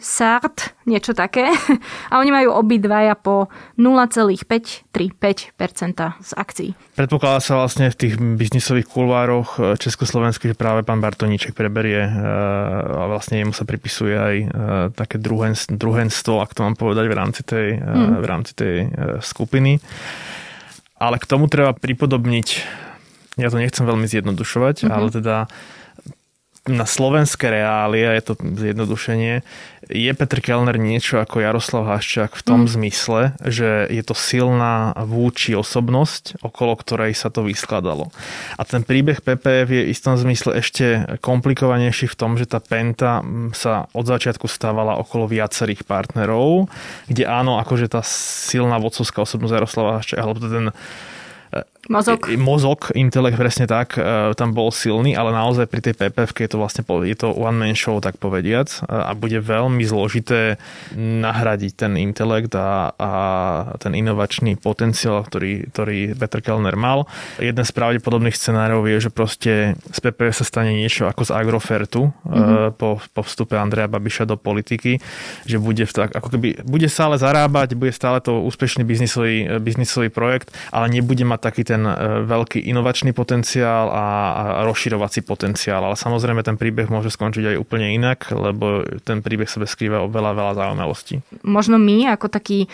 Sart, 0.00 0.72
niečo 0.86 1.12
také. 1.12 1.50
A 2.12 2.22
oni 2.22 2.30
majú 2.32 2.54
obidvaja 2.56 3.18
po 3.18 3.50
0,535% 3.76 5.52
z 6.22 6.30
akcií. 6.32 6.70
Predpokladá 6.96 7.44
sa 7.44 7.60
vlastne 7.60 7.92
v 7.92 7.98
tých 7.98 8.14
biznisových 8.16 8.88
kulvároch 8.88 9.60
eh, 9.60 9.76
Československých, 9.76 10.56
že 10.56 10.56
práve 10.56 10.80
pán 10.86 11.04
Bartoníček 11.04 11.52
preberie 11.52 12.08
eh, 12.08 12.10
a 12.96 13.04
vlastne 13.10 13.44
jemu 13.44 13.52
sa 13.52 13.68
pripisuje 13.68 14.14
aj 14.16 14.36
eh, 14.40 14.48
také 14.96 15.20
druhenstvo, 15.20 16.40
ak 16.40 16.56
to 16.56 16.64
mám 16.64 16.78
povedať, 16.78 16.95
v 17.04 17.16
rámci 17.20 17.44
tej, 17.44 17.76
hmm. 17.76 18.24
v 18.24 18.26
rámci 18.26 18.52
tej 18.56 18.76
skupiny. 19.20 19.76
Ale 20.96 21.20
k 21.20 21.28
tomu 21.28 21.44
treba 21.52 21.76
pripodobniť, 21.76 22.48
ja 23.36 23.52
to 23.52 23.60
nechcem 23.60 23.84
veľmi 23.84 24.08
zjednodušovať, 24.08 24.88
mm-hmm. 24.88 24.96
ale 24.96 25.08
teda 25.12 25.36
na 26.66 26.86
slovenské 26.86 27.50
reálie, 27.50 28.06
je 28.18 28.22
to 28.22 28.34
zjednodušenie, 28.38 29.42
je 29.86 30.10
Petr 30.18 30.42
Kellner 30.42 30.74
niečo 30.82 31.22
ako 31.22 31.38
Jaroslav 31.38 31.86
Haščák 31.86 32.34
v 32.34 32.42
tom 32.42 32.66
mm. 32.66 32.70
zmysle, 32.74 33.20
že 33.46 33.86
je 33.86 34.02
to 34.02 34.18
silná 34.18 34.90
vúči 34.98 35.54
osobnosť, 35.54 36.42
okolo 36.42 36.74
ktorej 36.74 37.14
sa 37.14 37.30
to 37.30 37.46
vyskladalo. 37.46 38.10
A 38.58 38.66
ten 38.66 38.82
príbeh 38.82 39.22
PPF 39.22 39.68
je 39.70 39.82
v 39.86 39.90
istom 39.94 40.18
zmysle 40.18 40.58
ešte 40.58 41.06
komplikovanejší 41.22 42.10
v 42.10 42.18
tom, 42.18 42.34
že 42.34 42.50
tá 42.50 42.58
Penta 42.58 43.22
sa 43.54 43.86
od 43.94 44.04
začiatku 44.10 44.50
stávala 44.50 44.98
okolo 44.98 45.30
viacerých 45.30 45.86
partnerov, 45.86 46.66
kde 47.06 47.22
áno, 47.22 47.62
akože 47.62 47.86
tá 47.86 48.02
silná 48.02 48.82
vodcovská 48.82 49.22
osobnosť 49.22 49.54
Jaroslava 49.54 50.02
Haščáka, 50.02 50.22
alebo 50.26 50.42
ten 50.42 50.74
Mozog. 51.86 52.26
Mozog, 52.34 52.90
intelekt 52.98 53.38
presne 53.38 53.70
tak, 53.70 53.94
e, 53.94 54.34
tam 54.34 54.50
bol 54.50 54.74
silný, 54.74 55.14
ale 55.14 55.30
naozaj 55.30 55.70
pri 55.70 55.80
tej 55.86 55.94
PPF 55.94 56.34
je 56.34 56.50
to 56.50 56.58
vlastne 56.58 56.82
je 56.82 57.16
to 57.18 57.30
one 57.30 57.58
man 57.62 57.78
show, 57.78 58.02
tak 58.02 58.18
povediac, 58.18 58.66
a 58.90 59.14
bude 59.14 59.38
veľmi 59.38 59.86
zložité 59.86 60.58
nahradiť 60.98 61.72
ten 61.78 61.92
intelekt 61.94 62.54
a, 62.58 62.90
a 62.98 63.10
ten 63.78 63.94
inovačný 63.94 64.58
potenciál, 64.58 65.22
ktorý, 65.22 65.70
ktorý 65.70 66.18
Peter 66.18 66.42
Kellner 66.42 66.74
mal. 66.74 67.06
Jeden 67.38 67.62
z 67.62 67.72
pravdepodobných 67.74 68.34
scenárov 68.34 68.82
je, 68.90 69.06
že 69.06 69.10
proste 69.14 69.52
z 69.78 69.98
PPF 70.02 70.42
sa 70.42 70.44
stane 70.46 70.74
niečo 70.74 71.06
ako 71.06 71.22
z 71.22 71.30
Agrofertu 71.30 72.10
mm-hmm. 72.10 72.74
po, 72.74 72.98
po 73.14 73.22
vstupe 73.22 73.54
Andreja 73.54 73.86
Babiša 73.86 74.26
do 74.26 74.34
politiky, 74.34 74.98
že 75.46 75.62
bude, 75.62 75.86
v 75.86 75.92
tak, 75.94 76.10
ako 76.18 76.34
keby, 76.34 76.66
bude 76.66 76.90
stále 76.90 77.14
zarábať, 77.14 77.78
bude 77.78 77.94
stále 77.94 78.18
to 78.18 78.42
úspešný 78.42 78.82
biznisový, 78.82 79.62
biznisový 79.62 80.10
projekt, 80.10 80.50
ale 80.74 80.90
nebude 80.90 81.22
mať 81.22 81.35
taký 81.38 81.62
ten 81.62 81.82
e, 81.84 81.94
veľký 82.24 82.64
inovačný 82.68 83.16
potenciál 83.16 83.88
a, 83.88 84.04
rozširovací 84.66 85.22
potenciál. 85.22 85.84
Ale 85.86 85.96
samozrejme 85.96 86.42
ten 86.42 86.58
príbeh 86.58 86.90
môže 86.90 87.12
skončiť 87.12 87.54
aj 87.54 87.56
úplne 87.60 87.94
inak, 87.94 88.28
lebo 88.32 88.84
ten 89.04 89.24
príbeh 89.24 89.48
sebe 89.48 89.64
skrýva 89.64 90.04
o 90.04 90.10
veľa, 90.10 90.56
zaujímavostí. 90.56 91.22
Možno 91.46 91.80
my 91.80 92.12
ako 92.12 92.26
taký 92.28 92.66
e, 92.66 92.68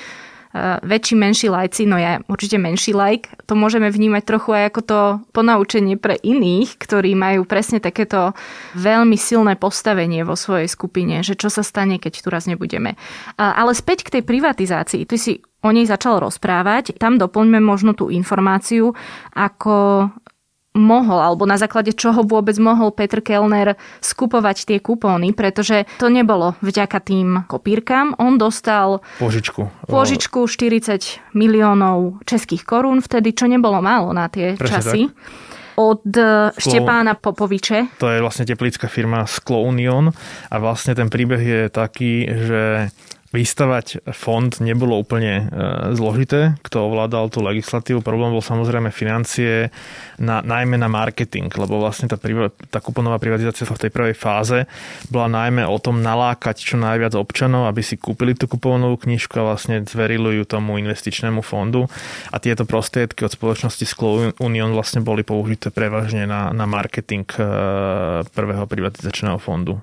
väčší, 0.83 1.14
menší 1.14 1.47
lajci, 1.52 1.87
no 1.87 2.00
ja 2.00 2.19
určite 2.26 2.59
menší 2.59 2.97
like, 2.97 3.31
to 3.47 3.54
môžeme 3.54 3.87
vnímať 3.87 4.23
trochu 4.25 4.50
aj 4.57 4.64
ako 4.75 4.81
to 4.83 5.00
ponaučenie 5.31 6.00
pre 6.00 6.19
iných, 6.19 6.81
ktorí 6.81 7.14
majú 7.14 7.47
presne 7.47 7.78
takéto 7.78 8.35
veľmi 8.75 9.14
silné 9.14 9.54
postavenie 9.54 10.26
vo 10.26 10.35
svojej 10.35 10.66
skupine, 10.66 11.21
že 11.21 11.38
čo 11.38 11.52
sa 11.52 11.62
stane, 11.62 12.02
keď 12.02 12.12
tu 12.25 12.28
raz 12.33 12.50
nebudeme. 12.50 12.99
Ale 13.37 13.76
späť 13.76 14.09
k 14.09 14.19
tej 14.19 14.23
privatizácii. 14.26 15.07
Ty 15.07 15.16
si 15.21 15.45
o 15.62 15.69
nej 15.71 15.87
začal 15.87 16.19
rozprávať. 16.21 16.99
Tam 16.99 17.16
doplňme 17.16 17.62
možno 17.62 17.95
tú 17.95 18.11
informáciu, 18.11 18.92
ako 19.33 20.11
mohol, 20.73 21.21
alebo 21.21 21.45
na 21.45 21.61
základe 21.61 21.92
čoho 21.92 22.25
vôbec 22.25 22.57
mohol 22.57 22.97
Petr 22.97 23.21
Kellner 23.21 23.76
skupovať 24.00 24.64
tie 24.64 24.78
kupóny, 24.81 25.37
pretože 25.37 25.85
to 26.00 26.09
nebolo 26.09 26.57
vďaka 26.64 26.99
tým 27.04 27.45
kopírkam. 27.45 28.16
On 28.16 28.40
dostal 28.40 29.04
požičku, 29.21 29.69
požičku 29.85 30.49
40 30.49 31.37
miliónov 31.37 32.25
českých 32.25 32.64
korún 32.64 33.04
vtedy, 33.04 33.37
čo 33.37 33.52
nebolo 33.52 33.85
málo 33.85 34.16
na 34.16 34.33
tie 34.33 34.57
Prečo 34.57 34.81
časy. 34.81 35.00
Tak 35.12 35.61
od 35.73 36.04
Sklo... 36.04 36.52
Štepána 36.61 37.16
Popoviče. 37.16 37.97
To 37.97 38.12
je 38.12 38.21
vlastne 38.21 38.45
teplická 38.45 38.92
firma 38.92 39.25
Sklo 39.25 39.64
Union 39.64 40.12
a 40.52 40.57
vlastne 40.61 40.92
ten 40.92 41.09
príbeh 41.09 41.40
je 41.40 41.61
taký, 41.73 42.28
že 42.28 42.62
Vystavať 43.32 44.04
fond 44.12 44.52
nebolo 44.60 45.00
úplne 45.00 45.48
e, 45.48 45.54
zložité, 45.96 46.52
kto 46.60 46.84
ovládal 46.84 47.32
tú 47.32 47.40
legislatívu. 47.40 48.04
Problém 48.04 48.28
bol 48.28 48.44
samozrejme 48.44 48.92
financie, 48.92 49.72
na, 50.20 50.44
najmä 50.44 50.76
na 50.76 50.92
marketing, 50.92 51.48
lebo 51.56 51.80
vlastne 51.80 52.12
tá, 52.12 52.20
tá 52.68 52.78
kuponová 52.84 53.16
privatizácia 53.16 53.64
v 53.64 53.88
tej 53.88 53.90
prvej 53.90 54.12
fáze 54.12 54.68
bola 55.08 55.32
najmä 55.32 55.64
o 55.64 55.80
tom 55.80 56.04
nalákať 56.04 56.60
čo 56.60 56.76
najviac 56.76 57.16
občanov, 57.16 57.72
aby 57.72 57.80
si 57.80 57.96
kúpili 57.96 58.36
tú 58.36 58.46
kuponovú 58.46 59.00
knižku 59.00 59.32
a 59.40 59.56
vlastne 59.56 59.80
zverili 59.88 60.36
ju 60.36 60.44
tomu 60.44 60.76
investičnému 60.76 61.40
fondu. 61.40 61.88
A 62.30 62.36
tieto 62.36 62.68
prostriedky 62.68 63.24
od 63.24 63.32
spoločnosti 63.32 63.88
Sklo 63.88 64.36
Union 64.44 64.76
vlastne 64.76 65.00
boli 65.00 65.24
použité 65.24 65.72
prevažne 65.72 66.28
na, 66.28 66.52
na 66.52 66.68
marketing 66.68 67.24
e, 67.32 67.42
prvého 68.28 68.68
privatizačného 68.68 69.40
fondu. 69.40 69.80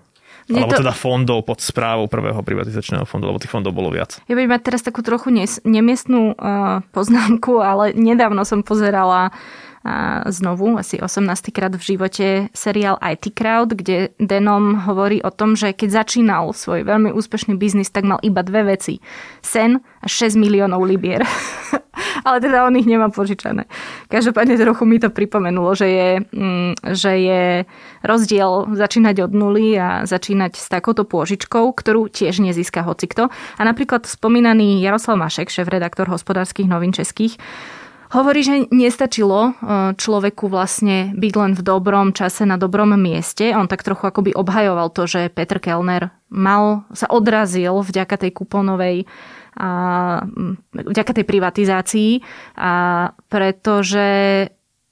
Mne 0.50 0.65
alebo 0.65 0.74
to... 0.74 0.82
teda 0.82 0.94
fondov 0.98 1.46
pod 1.46 1.62
správou 1.62 2.10
prvého 2.10 2.41
privatizačného 2.41 3.06
fondu, 3.06 3.29
lebo 3.29 3.38
tých 3.38 3.53
fondov 3.53 3.77
bolo 3.77 3.94
viac. 3.94 4.18
Ja 4.25 4.34
budem 4.34 4.50
mať 4.50 4.65
teraz 4.65 4.82
takú 4.82 5.06
trochu 5.06 5.29
nes- 5.29 5.62
nemiestnú 5.62 6.34
uh, 6.34 6.82
poznámku, 6.89 7.62
ale 7.62 7.94
nedávno 7.94 8.41
som 8.50 8.65
pozerala 8.65 9.29
znovu, 10.28 10.76
asi 10.78 11.00
18. 11.00 11.56
krát 11.56 11.76
v 11.76 11.84
živote, 11.84 12.28
seriál 12.52 13.00
IT 13.00 13.32
Crowd, 13.32 13.72
kde 13.72 14.12
Denom 14.20 14.76
hovorí 14.84 15.24
o 15.24 15.32
tom, 15.32 15.56
že 15.56 15.72
keď 15.72 16.04
začínal 16.04 16.52
svoj 16.52 16.84
veľmi 16.84 17.16
úspešný 17.16 17.56
biznis, 17.56 17.88
tak 17.88 18.04
mal 18.04 18.20
iba 18.20 18.44
dve 18.44 18.76
veci. 18.76 19.00
Sen 19.40 19.80
a 20.04 20.08
6 20.08 20.36
miliónov 20.36 20.84
libier. 20.84 21.24
Ale 22.28 22.40
teda 22.40 22.64
on 22.68 22.76
ich 22.80 22.88
nemá 22.88 23.12
požičané. 23.12 23.68
Každopádne 24.08 24.56
trochu 24.56 24.84
mi 24.88 25.00
to 25.00 25.12
pripomenulo, 25.12 25.76
že 25.76 25.88
je, 25.88 26.10
mm, 26.32 26.72
že 26.96 27.12
je 27.20 27.44
rozdiel 28.04 28.72
začínať 28.76 29.28
od 29.28 29.32
nuly 29.36 29.76
a 29.76 30.08
začínať 30.08 30.56
s 30.56 30.68
takouto 30.72 31.04
pôžičkou, 31.04 31.72
ktorú 31.76 32.08
tiež 32.08 32.40
nezíska 32.44 32.84
hocikto. 32.84 33.28
A 33.32 33.62
napríklad 33.64 34.08
spomínaný 34.08 34.80
Jaroslav 34.80 35.20
Mašek, 35.20 35.52
šéf-redaktor 35.52 36.08
hospodárskych 36.08 36.68
novín 36.68 36.96
českých, 36.96 37.36
Hovorí, 38.10 38.42
že 38.42 38.66
nestačilo 38.74 39.39
e, 39.42 39.51
človeku 39.94 40.50
vlastne 40.50 41.13
byť 41.13 41.34
len 41.38 41.51
v 41.54 41.62
dobrom 41.62 42.10
čase 42.10 42.42
na 42.42 42.58
dobrom 42.58 42.98
mieste. 42.98 43.54
On 43.54 43.70
tak 43.70 43.86
trochu 43.86 44.10
akoby 44.10 44.34
obhajoval 44.34 44.89
to, 44.89 45.06
že 45.06 45.30
Petr 45.30 45.62
Kellner 45.62 46.10
mal, 46.34 46.89
sa 46.89 47.06
odrazil 47.10 47.78
vďaka 47.86 48.16
tej 48.18 48.32
kuponovej 48.34 49.06
a 49.60 49.70
vďaka 50.74 51.12
tej 51.22 51.25
privatizácii, 51.25 52.12
a 52.58 52.72
pretože 53.28 54.48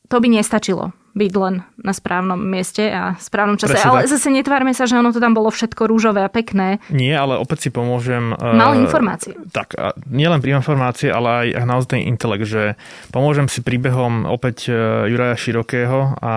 to 0.10 0.18
by 0.18 0.28
nestačilo 0.28 0.97
byť 1.18 1.34
len 1.34 1.66
na 1.82 1.94
správnom 1.94 2.38
mieste 2.38 2.86
a 2.94 3.18
správnom 3.18 3.58
čase. 3.58 3.74
Presne 3.74 3.90
ale 3.90 4.06
tak. 4.06 4.14
zase 4.14 4.30
netvárme 4.30 4.72
sa, 4.78 4.86
že 4.86 4.94
ono 4.94 5.10
to 5.10 5.18
tam 5.18 5.34
bolo 5.34 5.50
všetko 5.50 5.90
rúžové 5.90 6.22
a 6.22 6.30
pekné. 6.30 6.78
Nie, 6.94 7.18
ale 7.18 7.42
opäť 7.42 7.68
si 7.68 7.70
pomôžem... 7.74 8.38
Mal 8.38 8.78
uh, 8.78 8.82
informácie. 8.82 9.34
Tak, 9.50 9.74
a 9.74 9.98
nie 10.14 10.30
len 10.30 10.38
pri 10.38 10.62
informácie, 10.62 11.10
ale 11.10 11.50
aj 11.58 11.66
naozaj 11.66 11.98
intelekt, 11.98 12.46
že 12.46 12.78
pomôžem 13.10 13.50
si 13.50 13.66
príbehom 13.66 14.30
opäť 14.30 14.70
uh, 14.70 15.10
Juraja 15.10 15.34
Širokého 15.34 16.22
a, 16.22 16.36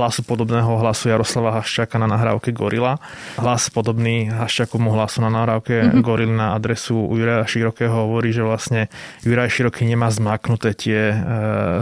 hlasu 0.00 0.24
podobného 0.24 0.80
hlasu 0.80 1.12
Jaroslava 1.12 1.60
Haščáka 1.60 2.00
na 2.00 2.08
nahrávke 2.08 2.54
Gorila. 2.56 2.96
Hlas 3.36 3.68
podobný 3.68 4.32
Haščákovmu 4.32 4.94
hlasu 4.96 5.20
na 5.20 5.28
nahrávke 5.28 5.90
mm-hmm. 5.90 6.00
Goril 6.00 6.32
na 6.32 6.56
adresu 6.56 6.96
Juraja 6.96 7.44
Širokého 7.44 8.08
hovorí, 8.08 8.32
že 8.32 8.46
vlastne 8.46 8.88
Juraj 9.26 9.52
Široký 9.52 9.84
nemá 9.84 10.08
zmaknuté 10.08 10.72
tie 10.72 11.12
uh, 11.12 11.20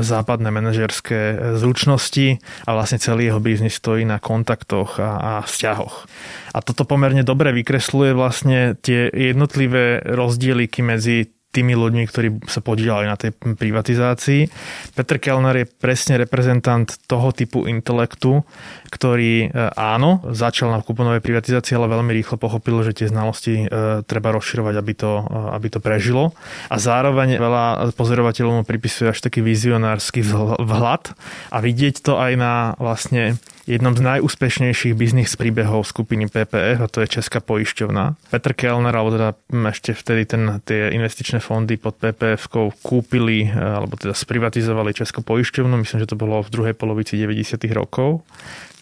západné 0.00 0.48
manažerské 0.48 1.54
zručnosti 1.60 2.07
zručnosti 2.08 2.40
a 2.64 2.70
vlastne 2.72 2.98
celý 2.98 3.28
jeho 3.28 3.40
biznis 3.40 3.76
stojí 3.76 4.04
na 4.04 4.18
kontaktoch 4.18 4.98
a, 5.00 5.10
a 5.20 5.32
vzťahoch. 5.44 6.08
A 6.56 6.58
toto 6.64 6.88
pomerne 6.88 7.22
dobre 7.22 7.52
vykresluje 7.52 8.16
vlastne 8.16 8.74
tie 8.80 9.12
jednotlivé 9.12 10.00
rozdieliky 10.02 10.80
medzi 10.80 11.28
tými 11.48 11.72
ľuďmi, 11.72 12.04
ktorí 12.04 12.28
sa 12.44 12.60
podielali 12.60 13.08
na 13.08 13.16
tej 13.16 13.32
privatizácii. 13.32 14.52
Petr 14.92 15.16
Kellner 15.16 15.64
je 15.64 15.66
presne 15.80 16.20
reprezentant 16.20 16.84
toho 17.08 17.32
typu 17.32 17.64
intelektu, 17.64 18.44
ktorý 18.88 19.46
e, 19.46 19.48
áno, 19.76 20.24
začal 20.32 20.72
na 20.72 20.80
kuponovej 20.80 21.20
privatizácii, 21.20 21.76
ale 21.76 21.92
veľmi 21.92 22.12
rýchlo 22.16 22.40
pochopil, 22.40 22.80
že 22.82 22.96
tie 22.96 23.12
znalosti 23.12 23.68
e, 23.68 24.02
treba 24.08 24.32
rozširovať, 24.32 24.74
aby 24.80 24.92
to, 24.96 25.12
e, 25.22 25.54
aby 25.54 25.68
to 25.68 25.78
prežilo. 25.78 26.32
A 26.72 26.80
zároveň 26.80 27.36
veľa 27.36 27.94
pozorovateľov 27.94 28.60
mu 28.60 28.64
pripisuje 28.64 29.12
až 29.12 29.20
taký 29.20 29.44
vizionársky 29.44 30.24
vhľad 30.24 31.12
a 31.52 31.56
vidieť 31.60 32.00
to 32.00 32.16
aj 32.16 32.32
na 32.34 32.54
vlastne 32.80 33.36
jednom 33.68 33.92
z 33.92 34.00
najúspešnejších 34.00 34.96
biznis 34.96 35.36
príbehov 35.36 35.84
skupiny 35.84 36.32
PPF 36.32 36.80
a 36.80 36.88
to 36.88 37.04
je 37.04 37.20
Česká 37.20 37.44
poisťovna. 37.44 38.16
Petr 38.32 38.56
Kellner, 38.56 38.96
alebo 38.96 39.12
teda 39.12 39.36
ešte 39.68 39.92
vtedy 39.92 40.24
ten, 40.24 40.64
tie 40.64 40.88
investičné 40.96 41.44
fondy 41.44 41.76
pod 41.76 42.00
PPF 42.00 42.48
kúpili, 42.80 43.52
alebo 43.52 44.00
teda 44.00 44.16
sprivatizovali 44.16 44.96
Českú 44.96 45.20
poisťovnu, 45.20 45.84
myslím, 45.84 46.00
že 46.00 46.08
to 46.08 46.16
bolo 46.16 46.40
v 46.40 46.48
druhej 46.48 46.74
polovici 46.74 47.20
90. 47.20 47.60
rokov. 47.76 48.24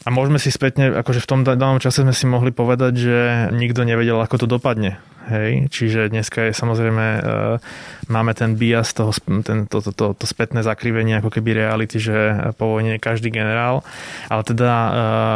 A 0.06 0.14
môžeme 0.14 0.38
si 0.38 0.54
spätne, 0.54 0.94
akože 0.94 1.18
v 1.18 1.26
tom 1.26 1.40
danom 1.42 1.82
čase 1.82 2.06
sme 2.06 2.14
si 2.14 2.30
mohli 2.30 2.54
povedať, 2.54 2.92
že 2.94 3.18
nikto 3.50 3.82
nevedel, 3.82 4.22
ako 4.22 4.38
to 4.38 4.46
dopadne. 4.46 5.02
Hej, 5.26 5.74
čiže 5.74 6.06
dneska 6.06 6.46
je 6.46 6.52
samozrejme, 6.54 7.06
e, 7.18 7.20
máme 8.06 8.30
ten 8.30 8.54
bias, 8.54 8.94
toho, 8.94 9.10
ten, 9.42 9.66
to, 9.66 9.82
to, 9.82 9.90
to, 9.90 10.14
to 10.14 10.22
spätné 10.30 10.62
zakrivenie 10.62 11.18
ako 11.18 11.34
keby 11.34 11.58
reality, 11.58 11.98
že 11.98 12.14
po 12.54 12.78
vojne 12.78 12.94
je 12.94 13.02
každý 13.02 13.34
generál, 13.34 13.82
ale 14.30 14.46
teda 14.46 14.70
e, 14.70 14.90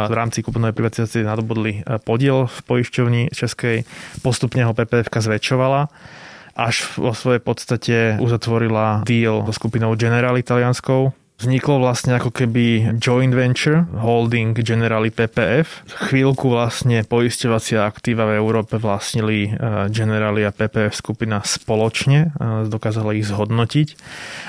v 0.07 0.13
rámci 0.15 0.39
kúpenej 0.47 0.71
privatizácie 0.71 1.27
nadobudli 1.27 1.83
e, 1.83 1.99
podiel 1.99 2.47
v 2.47 2.57
poisťovni 2.71 3.35
českej, 3.35 3.83
postupne 4.23 4.63
ho 4.63 4.71
PPF 4.71 5.11
zväčšovala 5.11 5.91
až 6.55 6.95
vo 6.95 7.11
svojej 7.11 7.43
podstate 7.43 7.95
uzatvorila 8.19 9.03
deal 9.07 9.43
so 9.47 9.51
skupinou 9.55 9.95
General 9.99 10.35
italianskou, 10.35 11.11
vzniklo 11.41 11.81
vlastne 11.81 12.21
ako 12.21 12.29
keby 12.29 12.95
joint 13.01 13.33
venture, 13.33 13.89
holding 13.97 14.53
Generali 14.53 15.09
PPF. 15.09 15.89
Chvíľku 16.09 16.53
vlastne 16.53 17.01
poisťovacia 17.01 17.81
aktíva 17.81 18.29
v 18.29 18.37
Európe 18.37 18.77
vlastnili 18.77 19.49
eh, 19.49 19.89
Generali 19.89 20.45
a 20.45 20.53
PPF 20.53 20.93
skupina 20.93 21.41
spoločne, 21.41 22.29
eh, 22.29 22.69
dokázali 22.69 23.17
ich 23.17 23.27
zhodnotiť 23.27 23.87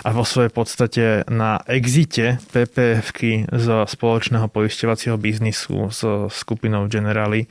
a 0.04 0.12
vo 0.12 0.28
svojej 0.28 0.52
podstate 0.52 1.04
na 1.32 1.64
exite 1.64 2.37
PPF 2.52 3.08
zo 3.56 3.88
spoločného 3.88 4.52
poisťovacieho 4.52 5.16
biznisu 5.16 5.88
s 5.88 6.04
skupinou 6.37 6.90
Generali 6.92 7.49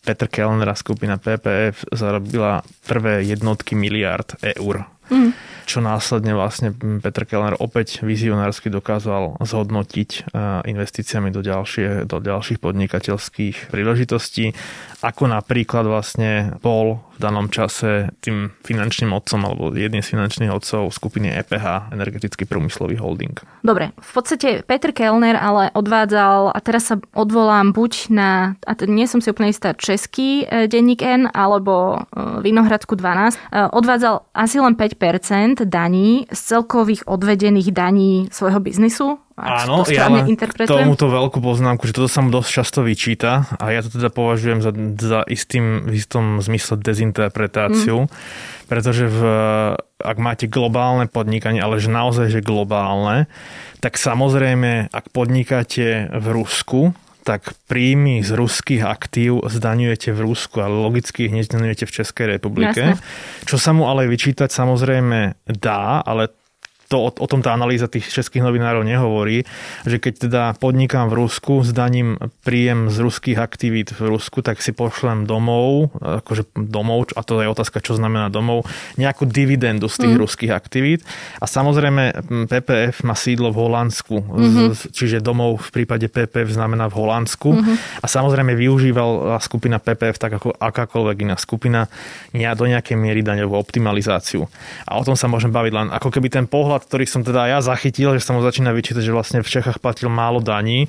Petr 0.00 0.32
Kellner 0.32 0.72
a 0.72 0.76
skupina 0.78 1.20
PPF 1.20 1.92
zarobila 1.92 2.64
prvé 2.88 3.28
jednotky 3.28 3.76
miliard 3.76 4.32
eur 4.40 4.88
Mm. 5.10 5.34
Čo 5.66 5.78
následne 5.78 6.34
vlastne 6.34 6.74
Petr 6.74 7.26
Kellner 7.26 7.54
opäť 7.58 8.02
vizionársky 8.02 8.72
dokázal 8.72 9.38
zhodnotiť 9.38 10.10
e, 10.10 10.20
investíciami 10.66 11.30
do, 11.30 11.42
ďalšie, 11.46 12.10
do 12.10 12.18
ďalších 12.18 12.58
podnikateľských 12.58 13.70
príležitostí, 13.70 14.50
ako 15.02 15.30
napríklad 15.30 15.86
vlastne 15.86 16.58
bol 16.58 17.02
danom 17.20 17.52
čase 17.52 18.08
tým 18.24 18.50
finančným 18.64 19.12
otcom 19.12 19.40
alebo 19.44 19.70
jedným 19.76 20.00
z 20.00 20.16
finančných 20.16 20.50
otcov 20.50 20.90
skupiny 20.90 21.30
EPH, 21.44 21.92
Energetický 21.92 22.48
průmyslový 22.48 22.96
holding. 22.96 23.36
Dobre, 23.60 23.92
v 24.00 24.10
podstate 24.10 24.64
Petr 24.64 24.96
Kellner 24.96 25.36
ale 25.36 25.68
odvádzal, 25.76 26.56
a 26.56 26.58
teraz 26.64 26.88
sa 26.88 26.96
odvolám 27.12 27.76
buď 27.76 27.92
na, 28.10 28.56
a 28.64 28.72
nie 28.88 29.04
som 29.04 29.20
si 29.20 29.28
úplne 29.28 29.52
istá, 29.52 29.76
český 29.76 30.48
e, 30.48 30.66
denník 30.66 31.04
N 31.04 31.28
alebo 31.28 32.00
e, 32.00 32.42
Vinohradsku 32.42 32.96
12, 32.96 33.36
e, 33.36 33.38
odvádzal 33.68 34.24
asi 34.32 34.56
len 34.58 34.74
5% 34.74 35.68
daní 35.68 36.24
z 36.32 36.40
celkových 36.40 37.04
odvedených 37.04 37.70
daní 37.70 38.28
svojho 38.32 38.60
biznisu 38.60 39.20
Áno, 39.40 39.82
to 39.88 39.96
ja 39.96 40.12
k 40.12 40.68
tomuto 40.68 41.08
veľkú 41.08 41.40
poznámku, 41.40 41.88
že 41.88 41.96
toto 41.96 42.12
sa 42.12 42.20
mu 42.20 42.28
dosť 42.28 42.50
často 42.60 42.84
vyčíta 42.84 43.48
a 43.56 43.72
ja 43.72 43.80
to 43.80 43.88
teda 43.88 44.12
považujem 44.12 44.60
za, 44.60 44.70
za 45.00 45.20
istým, 45.24 45.88
v 45.88 45.96
istom 45.96 46.44
zmysle 46.44 46.76
dezinterpretáciu, 46.76 48.04
mm. 48.04 48.10
pretože 48.68 49.08
v, 49.08 49.20
ak 49.96 50.16
máte 50.20 50.44
globálne 50.44 51.08
podnikanie, 51.08 51.64
ale 51.64 51.80
že 51.80 51.88
naozaj, 51.88 52.28
že 52.28 52.44
globálne, 52.44 53.32
tak 53.80 53.96
samozrejme, 53.96 54.92
ak 54.92 55.08
podnikáte 55.08 56.12
v 56.12 56.26
Rusku, 56.28 56.92
tak 57.20 57.52
príjmy 57.68 58.24
z 58.24 58.32
ruských 58.32 58.82
aktív 58.84 59.44
zdaňujete 59.44 60.12
v 60.16 60.20
Rusku, 60.24 60.64
ale 60.64 60.72
logicky 60.72 61.28
ich 61.28 61.34
nezdaňujete 61.36 61.84
v 61.84 61.94
Českej 62.00 62.26
republike. 62.36 62.96
Jasne. 62.96 63.44
Čo 63.44 63.56
sa 63.60 63.70
mu 63.76 63.86
ale 63.86 64.08
vyčítať 64.08 64.48
samozrejme 64.48 65.48
dá, 65.60 66.00
ale 66.00 66.32
to, 66.90 67.06
o, 67.06 67.10
o 67.14 67.26
tom 67.30 67.38
tá 67.38 67.54
analýza 67.54 67.86
tých 67.86 68.10
českých 68.10 68.42
novinárov 68.42 68.82
nehovorí, 68.82 69.46
že 69.86 70.02
keď 70.02 70.14
teda 70.26 70.42
podnikám 70.58 71.06
v 71.06 71.22
Rusku, 71.22 71.62
zdaním 71.62 72.18
príjem 72.42 72.90
z 72.90 72.98
ruských 72.98 73.38
aktivít 73.38 73.94
v 73.94 74.10
Rusku, 74.10 74.42
tak 74.42 74.58
si 74.58 74.74
pošlem 74.74 75.22
domov, 75.22 75.94
akože 76.02 76.50
domov, 76.58 77.14
a 77.14 77.22
to 77.22 77.38
je 77.38 77.46
otázka, 77.46 77.78
čo 77.78 77.94
znamená 77.94 78.26
domov, 78.26 78.66
nejakú 78.98 79.22
dividendu 79.22 79.86
z 79.86 80.02
tých 80.02 80.14
mm. 80.18 80.22
ruských 80.26 80.52
aktivít. 80.52 81.06
A 81.38 81.46
samozrejme 81.46 82.26
PPF 82.50 83.06
má 83.06 83.14
sídlo 83.14 83.54
v 83.54 83.62
Holandsku, 83.62 84.26
mm-hmm. 84.26 84.90
čiže 84.90 85.22
domov 85.22 85.70
v 85.70 85.82
prípade 85.82 86.10
PPF 86.10 86.50
znamená 86.50 86.90
v 86.90 86.98
Holandsku. 87.06 87.54
Mm-hmm. 87.54 88.02
A 88.02 88.06
samozrejme 88.10 88.58
využíval 88.58 89.38
skupina 89.38 89.78
PPF 89.78 90.18
tak 90.18 90.42
ako 90.42 90.58
akákoľvek 90.58 91.16
iná 91.22 91.36
skupina 91.38 91.86
do 92.34 92.64
nejakej 92.66 92.96
miery 92.98 93.22
daňovú 93.22 93.54
optimalizáciu. 93.54 94.50
A 94.90 94.98
o 94.98 95.06
tom 95.06 95.14
sa 95.14 95.30
môžem 95.30 95.54
baviť 95.54 95.72
len 95.72 95.86
ako 95.94 96.08
keby 96.10 96.28
ten 96.32 96.46
pohľad 96.50 96.79
príklad, 96.80 96.88
ktorý 96.88 97.04
som 97.06 97.22
teda 97.22 97.52
ja 97.52 97.58
zachytil, 97.60 98.16
že 98.16 98.24
sa 98.24 98.32
mu 98.32 98.40
začína 98.40 98.72
vyčítať, 98.72 99.04
že 99.04 99.12
vlastne 99.12 99.44
v 99.44 99.52
Čechách 99.52 99.80
platil 99.80 100.08
málo 100.08 100.40
daní, 100.40 100.88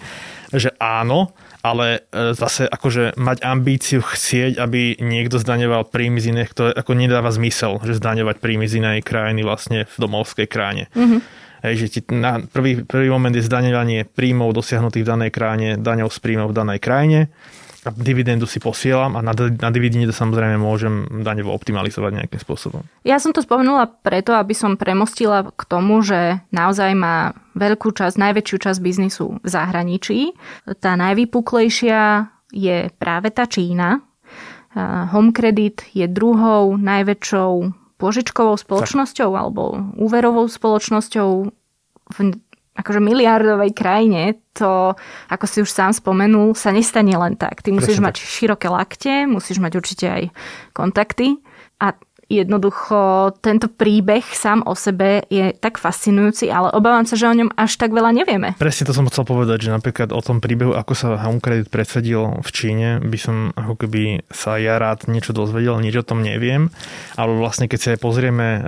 že 0.51 0.71
áno, 0.79 1.36
ale 1.62 2.07
e, 2.10 2.33
zase 2.33 2.65
akože 2.65 3.19
mať 3.19 3.38
ambíciu 3.43 4.01
chcieť, 4.01 4.57
aby 4.57 4.98
niekto 5.03 5.38
zdaňoval 5.38 5.91
príjmy 5.91 6.19
z 6.24 6.25
iných, 6.33 6.51
to 6.55 6.63
ako 6.71 6.91
nedáva 6.95 7.29
zmysel, 7.29 7.83
že 7.83 8.00
zdaňovať 8.00 8.39
príjmy 8.39 8.65
z 8.65 8.81
inej 8.81 8.98
krajiny 9.05 9.43
vlastne 9.43 9.86
v 9.86 9.95
domovskej 10.00 10.48
kráne. 10.50 10.88
Mm-hmm. 10.95 11.19
Hej, 11.62 11.74
že 11.77 11.88
ti 11.93 12.00
na 12.10 12.41
prvý, 12.41 12.81
prvý 12.81 13.13
moment 13.13 13.29
je 13.29 13.45
zdaňovanie 13.45 14.10
príjmov 14.10 14.57
dosiahnutých 14.57 15.05
v 15.05 15.12
danej 15.13 15.29
krajine 15.29 15.69
daňou 15.77 16.10
z 16.10 16.17
príjmov 16.17 16.50
v 16.50 16.57
danej 16.57 16.79
krajine 16.81 17.29
a 17.81 17.89
dividendu 17.89 18.45
si 18.45 18.61
posielam 18.61 19.17
a 19.17 19.25
na, 19.25 19.33
na 19.33 19.69
dividende 19.73 20.13
samozrejme 20.13 20.61
môžem 20.61 21.09
daňovo 21.25 21.50
optimalizovať 21.50 22.11
nejakým 22.21 22.41
spôsobom. 22.41 22.85
Ja 23.01 23.17
som 23.17 23.33
to 23.33 23.41
spomenula 23.41 23.89
preto, 24.05 24.38
aby 24.38 24.53
som 24.53 24.77
premostila 24.77 25.50
k 25.50 25.61
tomu, 25.65 26.05
že 26.05 26.45
naozaj 26.53 26.93
má 26.93 27.33
veľkú 27.57 27.89
časť, 27.89 28.21
najväčšiu 28.21 28.57
časť 28.61 28.79
biznisu 28.85 29.41
v 29.41 29.47
zahraničí. 29.50 30.38
Tá 30.77 30.93
najvypuklejšia 30.93 32.29
je 32.53 32.93
práve 33.01 33.33
tá 33.33 33.50
Čína. 33.50 34.05
Home 34.77 35.33
Credit 35.33 35.81
je 35.91 36.05
druhou 36.05 36.77
najväčšou 36.77 37.51
požičkovou 37.97 38.55
spoločnosťou 38.61 39.29
tak. 39.33 39.39
alebo 39.41 39.93
úverovou 39.97 40.45
spoločnosťou 40.45 41.29
v 42.11 42.17
akože 42.72 43.04
miliardovej 43.04 43.72
krajine 43.75 44.40
to, 44.56 44.96
ako 45.28 45.46
si 45.48 45.63
už 45.63 45.72
sám 45.72 45.92
spomenul, 45.92 46.56
sa 46.56 46.72
nestane 46.72 47.16
len 47.16 47.36
tak. 47.36 47.63
Ty 47.63 47.75
musíš 47.75 48.00
Presne 48.00 48.08
mať 48.08 48.16
tak. 48.20 48.28
široké 48.32 48.68
lakte, 48.72 49.14
musíš 49.27 49.60
mať 49.60 49.74
určite 49.75 50.05
aj 50.07 50.24
kontakty 50.72 51.40
a 51.84 51.96
jednoducho 52.31 53.31
tento 53.44 53.68
príbeh 53.68 54.24
sám 54.24 54.64
o 54.64 54.72
sebe 54.72 55.27
je 55.27 55.51
tak 55.51 55.75
fascinujúci, 55.75 56.48
ale 56.48 56.72
obávam 56.72 57.03
sa, 57.03 57.20
že 57.20 57.27
o 57.27 57.36
ňom 57.36 57.51
až 57.60 57.75
tak 57.75 57.92
veľa 57.92 58.16
nevieme. 58.16 58.55
Presne 58.55 58.88
to 58.88 58.96
som 58.96 59.03
chcel 59.12 59.27
povedať, 59.27 59.68
že 59.68 59.75
napríklad 59.75 60.16
o 60.16 60.22
tom 60.24 60.40
príbehu, 60.40 60.72
ako 60.72 60.94
sa 60.96 61.20
Home 61.27 61.44
Credit 61.44 61.68
predsadil 61.68 62.40
v 62.40 62.50
Číne, 62.55 63.03
by 63.03 63.18
som 63.20 63.36
ako 63.60 63.84
keby 63.84 64.24
sa 64.31 64.55
ja 64.55 64.79
rád 64.79 65.12
niečo 65.12 65.36
dozvedel, 65.36 65.75
nič 65.84 66.00
o 66.00 66.07
tom 66.07 66.24
neviem, 66.24 66.72
ale 67.20 67.36
vlastne 67.36 67.68
keď 67.68 67.79
sa 67.84 67.90
aj 67.92 68.00
pozrieme 68.00 68.48
e, 68.48 68.60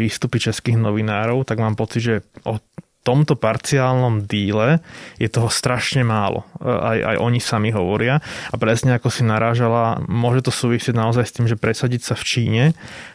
výstupy 0.00 0.40
českých 0.40 0.80
novinárov, 0.80 1.44
tak 1.44 1.60
mám 1.60 1.76
pocit, 1.76 2.00
že 2.00 2.14
o 2.48 2.56
tomto 3.02 3.34
parciálnom 3.34 4.24
díle 4.30 4.78
je 5.18 5.26
toho 5.26 5.50
strašne 5.50 6.06
málo. 6.06 6.46
Aj, 6.62 6.94
aj 6.94 7.16
oni 7.18 7.42
sami 7.42 7.74
hovoria. 7.74 8.22
A 8.50 8.56
presne 8.56 8.94
ako 8.94 9.10
si 9.10 9.26
narážala, 9.26 9.98
môže 10.06 10.46
to 10.46 10.54
súvisieť 10.54 10.94
naozaj 10.94 11.24
s 11.26 11.34
tým, 11.34 11.46
že 11.50 11.58
presadiť 11.58 12.02
sa 12.02 12.14
v 12.14 12.24
Číne 12.24 12.64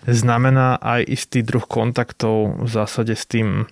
znamená 0.04 0.76
aj 0.84 1.08
istý 1.08 1.40
druh 1.40 1.64
kontaktov 1.64 2.60
v 2.60 2.70
zásade 2.70 3.16
s 3.16 3.24
tým 3.24 3.66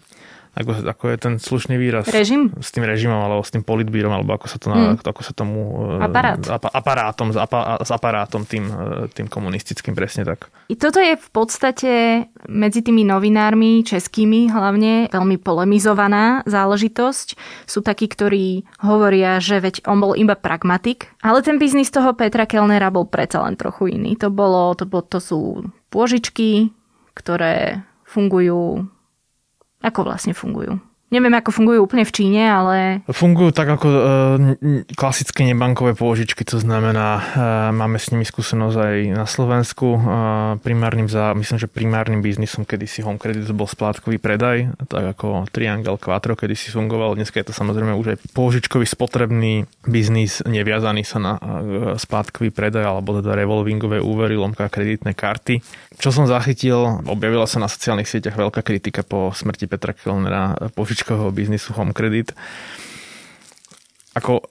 ako, 0.55 0.71
ako 0.87 1.03
je 1.11 1.17
ten 1.19 1.33
slušný 1.35 1.75
výraz? 1.75 2.07
Režim? 2.07 2.55
S 2.63 2.71
tým 2.71 2.87
režimom, 2.87 3.19
alebo 3.19 3.43
s 3.43 3.51
tým 3.51 3.67
politbírom, 3.67 4.07
alebo 4.07 4.39
ako 4.39 4.47
sa, 4.47 4.55
to, 4.55 4.71
mm. 4.71 5.03
ako 5.03 5.21
sa 5.21 5.33
tomu... 5.35 5.59
E, 5.99 6.07
Aparát. 6.07 6.39
Apa, 6.39 6.71
aparátom, 6.71 7.35
s, 7.35 7.37
apa, 7.37 7.83
s 7.83 7.91
aparátom 7.91 8.47
tým, 8.47 8.71
e, 8.71 9.11
tým 9.11 9.27
komunistickým, 9.27 9.91
presne 9.91 10.23
tak. 10.23 10.47
I 10.71 10.79
toto 10.79 11.03
je 11.03 11.19
v 11.19 11.29
podstate 11.35 11.91
medzi 12.47 12.79
tými 12.79 13.03
novinármi, 13.03 13.83
českými 13.83 14.47
hlavne, 14.47 15.11
veľmi 15.11 15.37
polemizovaná 15.43 16.47
záležitosť. 16.47 17.35
Sú 17.67 17.83
takí, 17.83 18.07
ktorí 18.07 18.63
hovoria, 18.79 19.43
že 19.43 19.59
veď 19.59 19.83
on 19.91 19.99
bol 19.99 20.15
iba 20.15 20.39
pragmatik, 20.39 21.11
ale 21.19 21.43
ten 21.43 21.59
biznis 21.59 21.91
toho 21.91 22.15
Petra 22.15 22.47
Kellnera 22.47 22.87
bol 22.95 23.03
predsa 23.03 23.43
len 23.43 23.59
trochu 23.59 23.91
iný. 23.91 24.15
To, 24.23 24.31
bolo, 24.31 24.71
to, 24.79 24.87
bolo, 24.87 25.03
to 25.03 25.19
sú 25.19 25.67
pôžičky, 25.91 26.71
ktoré 27.11 27.83
fungujú 28.07 28.87
ako 29.81 30.07
vlastne 30.07 30.37
fungujú? 30.37 30.79
Neviem, 31.13 31.37
ako 31.37 31.53
fungujú 31.53 31.85
úplne 31.85 32.01
v 32.01 32.11
Číne, 32.11 32.41
ale... 32.49 33.05
Fungujú 33.05 33.53
tak 33.53 33.69
ako 33.69 33.87
e, 33.87 33.99
klasické 34.97 35.45
nebankové 35.45 35.93
pôžičky, 35.93 36.41
to 36.41 36.57
znamená, 36.57 37.07
e, 37.15 37.23
máme 37.77 38.01
s 38.01 38.09
nimi 38.09 38.25
skúsenosť 38.25 38.73
aj 38.75 38.97
na 39.13 39.29
Slovensku. 39.29 39.85
E, 39.95 39.99
primárnym 40.65 41.05
za, 41.05 41.37
myslím, 41.37 41.61
že 41.61 41.69
primárnym 41.69 42.25
biznisom 42.25 42.65
kedysi 42.65 43.05
Home 43.05 43.21
Credit 43.21 43.45
bol 43.53 43.69
splátkový 43.69 44.17
predaj, 44.17 44.73
tak 44.89 45.13
ako 45.13 45.45
Triangle 45.53 46.01
Quattro 46.01 46.33
kedysi 46.33 46.73
fungoval. 46.73 47.13
Dneska 47.13 47.37
je 47.37 47.47
to 47.47 47.55
samozrejme 47.55 47.93
už 47.93 48.17
aj 48.17 48.17
pôžičkový 48.33 48.89
spotrebný 48.89 49.69
biznis, 49.85 50.41
neviazaný 50.41 51.05
sa 51.05 51.21
na 51.21 51.33
e, 51.37 52.01
splátkový 52.01 52.49
predaj 52.49 52.81
alebo 52.81 53.21
teda 53.21 53.37
revolvingové 53.37 54.01
úvery, 54.01 54.33
lomka 54.33 54.73
kreditné 54.73 55.13
karty. 55.13 55.61
Čo 55.95 56.09
som 56.11 56.25
zachytil, 56.27 57.01
objavila 57.07 57.47
sa 57.47 57.63
na 57.63 57.71
sociálnych 57.71 58.09
sieťach 58.09 58.35
veľká 58.35 58.61
kritika 58.61 59.01
po 59.01 59.31
smrti 59.31 59.65
Petra 59.65 59.95
Kellnera 59.95 60.55
požičkového 60.75 61.31
biznisu 61.31 61.71
Home 61.79 61.95
Credit. 61.95 62.35
Ako, 64.15 64.43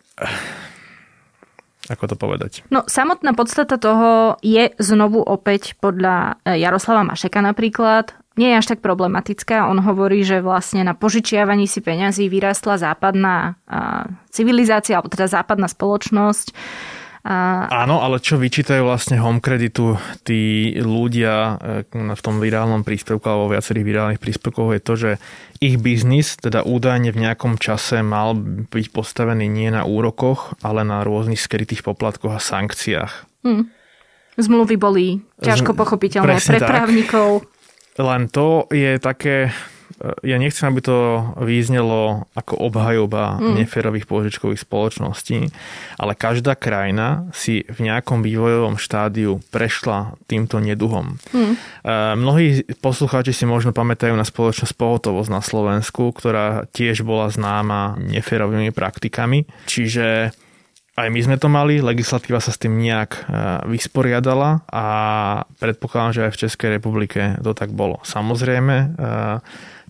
ako 1.88 2.04
to 2.09 2.16
povedať? 2.16 2.64
No, 2.72 2.85
samotná 2.88 3.37
podstata 3.37 3.76
toho 3.76 4.40
je 4.40 4.72
znovu 4.80 5.20
opäť 5.20 5.76
podľa 5.80 6.40
e, 6.44 6.61
Jaroslava 6.61 7.04
Mašeka 7.04 7.40
napríklad, 7.40 8.12
nie 8.35 8.50
je 8.50 8.59
až 8.59 8.66
tak 8.74 8.83
problematická. 8.83 9.70
On 9.70 9.78
hovorí, 9.78 10.26
že 10.26 10.42
vlastne 10.42 10.83
na 10.83 10.94
požičiavaní 10.98 11.70
si 11.70 11.78
peňazí 11.78 12.26
vyrástla 12.26 12.83
západná 12.83 13.54
civilizácia, 14.35 14.98
alebo 14.98 15.07
teda 15.14 15.30
západná 15.30 15.70
spoločnosť 15.70 16.50
a... 17.24 17.64
Áno, 17.72 18.04
ale 18.04 18.20
čo 18.20 18.37
vyčítajú 18.37 18.84
vlastne 18.84 19.16
home 19.16 19.40
kreditu 19.40 19.96
tí 20.28 20.76
ľudia 20.76 21.56
e, 21.56 22.12
v 22.12 22.20
tom 22.20 22.37
virálnom 22.37 22.84
príspevku 22.84 23.24
alebo 23.24 23.56
viacerých 23.56 23.88
virálnych 23.88 24.20
príspevkov 24.20 24.76
je 24.76 24.80
to, 24.84 24.94
že 24.94 25.10
ich 25.56 25.80
biznis 25.80 26.37
teda 26.37 26.68
údajne 26.68 27.16
v 27.16 27.24
nejakom 27.24 27.56
čase 27.56 28.04
mal 28.04 28.37
byť 28.68 28.87
postavený 28.92 29.48
nie 29.48 29.72
na 29.72 29.88
úrokoch, 29.88 30.52
ale 30.60 30.84
na 30.84 31.00
rôznych 31.00 31.40
skrytých 31.40 31.80
poplatkoch 31.80 32.37
a 32.37 32.44
sankciách. 32.44 33.12
Hmm. 33.40 33.72
Zmluvy 34.37 34.76
boli 34.76 35.24
ťažko 35.40 35.72
pochopiteľné 35.72 36.37
pre 36.44 36.60
právnikov. 36.60 37.48
Len 37.96 38.28
to 38.28 38.68
je 38.68 39.00
také 39.00 39.48
ja 40.26 40.37
nechcem, 40.42 40.66
aby 40.70 40.80
to 40.83 40.96
význelo 41.38 42.26
ako 42.35 42.59
obhajoba 42.59 43.38
mm. 43.38 43.62
neférových 43.62 44.11
pôžičkových 44.11 44.62
spoločností, 44.62 45.48
ale 45.98 46.12
každá 46.18 46.59
krajina 46.59 47.30
si 47.30 47.62
v 47.70 47.90
nejakom 47.90 48.20
vývojovom 48.26 48.76
štádiu 48.76 49.38
prešla 49.54 50.18
týmto 50.26 50.59
neduhom. 50.59 51.18
Mm. 51.30 51.54
Mnohí 52.18 52.66
poslucháči 52.83 53.30
si 53.30 53.44
možno 53.46 53.70
pamätajú 53.70 54.14
na 54.18 54.26
spoločnosť 54.26 54.74
Pohotovosť 54.74 55.30
na 55.30 55.42
Slovensku, 55.42 56.11
ktorá 56.11 56.66
tiež 56.74 57.07
bola 57.07 57.30
známa 57.30 57.94
neférovými 58.02 58.74
praktikami. 58.74 59.46
Čiže 59.70 60.35
aj 60.94 61.11
my 61.11 61.20
sme 61.26 61.37
to 61.42 61.50
mali, 61.50 61.83
legislatíva 61.83 62.38
sa 62.38 62.54
s 62.54 62.62
tým 62.62 62.78
nejak 62.78 63.11
e, 63.18 63.20
vysporiadala 63.66 64.62
a 64.70 64.87
predpokladám, 65.59 66.14
že 66.14 66.24
aj 66.30 66.33
v 66.38 66.40
Českej 66.46 66.68
republike 66.78 67.20
to 67.42 67.50
tak 67.50 67.74
bolo. 67.74 67.98
Samozrejme, 68.07 68.76
e, 68.78 68.87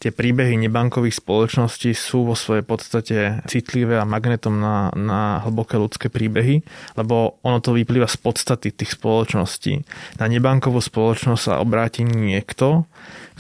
tie 0.05 0.13
príbehy 0.13 0.61
nebankových 0.61 1.17
spoločností 1.17 1.97
sú 1.97 2.29
vo 2.29 2.37
svojej 2.37 2.61
podstate 2.61 3.17
citlivé 3.49 3.97
a 3.97 4.05
magnetom 4.05 4.53
na, 4.53 4.93
na 4.93 5.41
hlboké 5.41 5.81
ľudské 5.81 6.13
príbehy, 6.13 6.61
lebo 7.01 7.41
ono 7.41 7.65
to 7.65 7.73
vyplýva 7.73 8.05
z 8.05 8.21
podstaty 8.21 8.69
tých 8.77 9.01
spoločností. 9.01 9.81
Na 10.21 10.29
nebankovú 10.29 10.85
spoločnosť 10.85 11.41
sa 11.41 11.65
obráti 11.65 12.05
niekto, 12.05 12.85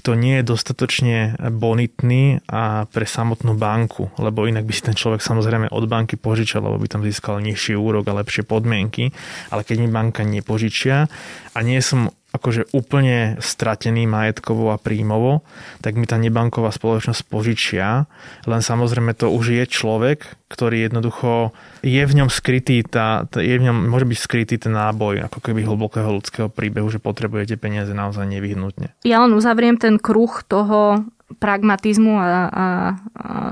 kto 0.00 0.16
nie 0.16 0.40
je 0.40 0.48
dostatočne 0.56 1.36
bonitný 1.52 2.40
a 2.48 2.88
pre 2.88 3.04
samotnú 3.04 3.60
banku, 3.60 4.08
lebo 4.16 4.48
inak 4.48 4.64
by 4.64 4.72
si 4.72 4.88
ten 4.88 4.96
človek 4.96 5.20
samozrejme 5.20 5.68
od 5.68 5.84
banky 5.84 6.16
požičal, 6.16 6.64
lebo 6.64 6.80
by 6.80 6.88
tam 6.88 7.04
získal 7.04 7.44
nižší 7.44 7.76
úrok 7.76 8.08
a 8.08 8.16
lepšie 8.24 8.48
podmienky, 8.48 9.12
ale 9.52 9.68
keď 9.68 9.84
mi 9.84 9.88
banka 9.92 10.24
nepožičia 10.24 11.12
a 11.52 11.58
nie 11.60 11.84
som 11.84 12.08
akože 12.34 12.74
úplne 12.74 13.38
stratený 13.38 14.10
majetkovo 14.10 14.74
a 14.74 14.80
príjmovo, 14.82 15.46
tak 15.78 15.94
mi 15.94 16.02
tá 16.10 16.18
nebanková 16.18 16.74
spoločnosť 16.74 17.22
požičia. 17.30 18.10
Len 18.50 18.58
samozrejme 18.58 19.14
to 19.14 19.30
už 19.30 19.54
je 19.54 19.64
človek, 19.70 20.26
ktorý 20.50 20.90
jednoducho 20.90 21.54
je 21.86 22.02
v 22.02 22.12
ňom 22.18 22.26
skrytý, 22.30 22.82
tá, 22.82 23.26
je 23.30 23.54
v 23.54 23.64
ňom, 23.70 23.86
môže 23.86 24.06
byť 24.06 24.18
skrytý 24.18 24.54
ten 24.58 24.74
náboj 24.74 25.30
ako 25.30 25.38
keby 25.38 25.62
hlbokého 25.62 26.10
ľudského 26.10 26.50
príbehu, 26.50 26.90
že 26.90 26.98
potrebujete 26.98 27.54
peniaze 27.54 27.94
naozaj 27.94 28.26
nevyhnutne. 28.26 28.98
Ja 29.06 29.22
len 29.22 29.34
uzavriem 29.34 29.78
ten 29.78 30.02
kruh 30.02 30.42
toho, 30.42 31.06
pragmatizmu 31.38 32.14
a, 32.16 32.24
a, 32.24 32.36
a 32.50 32.66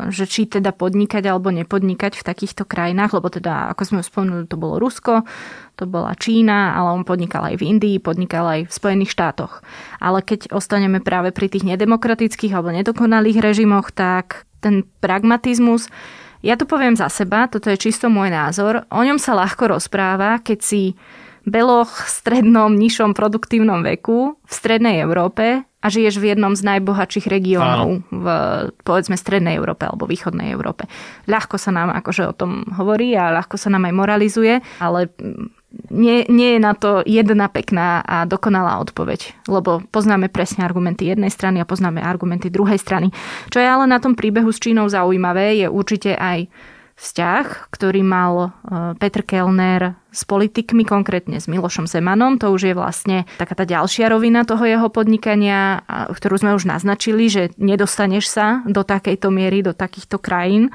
že 0.09 0.27
či 0.27 0.49
teda 0.49 0.71
podnikať 0.75 1.27
alebo 1.27 1.51
nepodnikať 1.51 2.19
v 2.19 2.27
takýchto 2.27 2.67
krajinách, 2.67 3.19
lebo 3.19 3.29
teda, 3.29 3.71
ako 3.75 3.83
sme 3.83 4.01
spomenuli, 4.01 4.47
to 4.47 4.59
bolo 4.59 4.79
Rusko, 4.79 5.27
to 5.77 5.85
bola 5.89 6.15
Čína, 6.15 6.79
ale 6.79 6.97
on 6.97 7.09
podnikal 7.09 7.47
aj 7.49 7.59
v 7.59 7.67
Indii, 7.77 7.97
podnikal 8.03 8.45
aj 8.47 8.61
v 8.69 8.73
Spojených 8.73 9.15
štátoch. 9.15 9.61
Ale 9.99 10.23
keď 10.23 10.55
ostaneme 10.55 11.03
práve 11.03 11.35
pri 11.35 11.51
tých 11.51 11.67
nedemokratických 11.67 12.53
alebo 12.55 12.75
nedokonalých 12.75 13.39
režimoch, 13.43 13.91
tak 13.91 14.47
ten 14.63 14.87
pragmatizmus, 15.03 15.91
ja 16.43 16.59
to 16.59 16.67
poviem 16.67 16.99
za 16.99 17.07
seba, 17.07 17.47
toto 17.47 17.71
je 17.71 17.79
čisto 17.79 18.11
môj 18.11 18.31
názor, 18.31 18.87
o 18.91 19.01
ňom 19.03 19.19
sa 19.19 19.39
ľahko 19.39 19.79
rozpráva, 19.79 20.43
keď 20.43 20.59
si 20.59 20.83
beloch, 21.43 22.07
strednom, 22.07 22.75
nižšom 22.75 23.15
produktívnom 23.19 23.83
veku 23.83 24.39
v 24.39 24.53
strednej 24.53 25.03
Európe 25.03 25.67
a 25.83 25.87
žiješ 25.91 26.23
v 26.23 26.33
jednom 26.33 26.55
z 26.55 26.63
najbohatších 26.63 27.27
regiónov 27.27 28.07
v, 28.09 28.27
povedzme, 28.87 29.19
strednej 29.19 29.59
Európe 29.59 29.85
alebo 29.91 30.07
východnej 30.07 30.55
Európe. 30.55 30.87
Ľahko 31.27 31.59
sa 31.59 31.75
nám 31.75 31.91
akože 31.91 32.23
o 32.31 32.35
tom 32.35 32.63
hovorí 32.79 33.13
a 33.19 33.35
ľahko 33.35 33.59
sa 33.59 33.69
nám 33.69 33.91
aj 33.91 33.95
moralizuje, 33.99 34.55
ale 34.79 35.11
nie, 35.91 36.29
nie 36.29 36.57
je 36.57 36.61
na 36.61 36.73
to 36.77 37.03
jedna 37.03 37.49
pekná 37.49 38.05
a 38.05 38.29
dokonalá 38.29 38.79
odpoveď, 38.85 39.49
lebo 39.49 39.81
poznáme 39.91 40.29
presne 40.29 40.63
argumenty 40.63 41.09
jednej 41.09 41.33
strany 41.33 41.59
a 41.59 41.69
poznáme 41.69 41.99
argumenty 41.99 42.53
druhej 42.53 42.77
strany. 42.77 43.09
Čo 43.49 43.59
je 43.59 43.69
ale 43.69 43.89
na 43.89 43.99
tom 43.99 44.13
príbehu 44.13 44.53
s 44.53 44.61
Čínou 44.61 44.87
zaujímavé, 44.93 45.59
je 45.65 45.67
určite 45.73 46.13
aj 46.15 46.47
vzťah, 46.97 47.73
ktorý 47.73 48.01
mal 48.05 48.35
e, 48.39 48.51
Petr 48.97 49.25
Kellner 49.25 49.97
s 50.13 50.29
politikmi, 50.29 50.85
konkrétne 50.85 51.41
s 51.41 51.49
Milošom 51.49 51.89
Zemanom. 51.89 52.37
To 52.39 52.53
už 52.53 52.73
je 52.73 52.75
vlastne 52.77 53.25
taká 53.41 53.57
tá 53.57 53.65
ďalšia 53.65 54.13
rovina 54.13 54.45
toho 54.45 54.63
jeho 54.63 54.89
podnikania, 54.93 55.83
ktorú 55.89 56.37
sme 56.37 56.53
už 56.53 56.69
naznačili, 56.69 57.33
že 57.33 57.43
nedostaneš 57.57 58.29
sa 58.29 58.47
do 58.69 58.85
takejto 58.85 59.33
miery, 59.33 59.65
do 59.65 59.73
takýchto 59.73 60.21
krajín. 60.21 60.69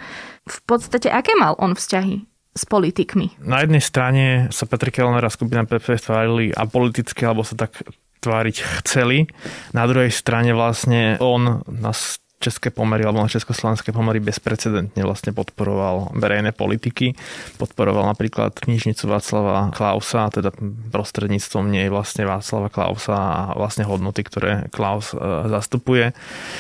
V 0.50 0.60
podstate, 0.66 1.14
aké 1.14 1.38
mal 1.38 1.54
on 1.62 1.78
vzťahy 1.78 2.26
s 2.58 2.64
politikmi? 2.66 3.38
Na 3.46 3.62
jednej 3.62 3.84
strane 3.86 4.50
sa 4.50 4.66
Petr 4.66 4.90
Kellner 4.90 5.22
a 5.22 5.30
skupina 5.30 5.70
PP 5.70 6.02
stvárili 6.02 6.50
apoliticky, 6.50 7.22
alebo 7.22 7.46
sa 7.46 7.54
tak 7.54 7.86
tváriť 8.26 8.82
chceli. 8.82 9.30
Na 9.78 9.86
druhej 9.86 10.10
strane 10.10 10.58
vlastne 10.58 11.22
on 11.22 11.62
nás 11.70 12.18
české 12.38 12.70
pomery 12.70 13.02
alebo 13.02 13.18
na 13.18 13.30
československé 13.30 13.90
pomery 13.90 14.22
bezprecedentne 14.22 15.02
vlastne 15.02 15.34
podporoval 15.34 16.14
verejné 16.14 16.54
politiky. 16.54 17.18
Podporoval 17.58 18.06
napríklad 18.14 18.54
knižnicu 18.54 19.10
Václava 19.10 19.74
Klausa, 19.74 20.30
teda 20.30 20.54
prostredníctvom 20.94 21.66
nej 21.66 21.90
vlastne 21.90 22.30
Václava 22.30 22.70
Klausa 22.70 23.18
a 23.18 23.42
vlastne 23.58 23.90
hodnoty, 23.90 24.22
ktoré 24.22 24.70
Klaus 24.70 25.18
e, 25.18 25.18
zastupuje. 25.50 26.14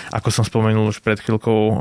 Ako 0.09 0.33
som 0.33 0.41
spomenul 0.41 0.89
už 0.89 1.05
pred 1.05 1.21
chvíľkou, 1.21 1.59
e, 1.69 1.73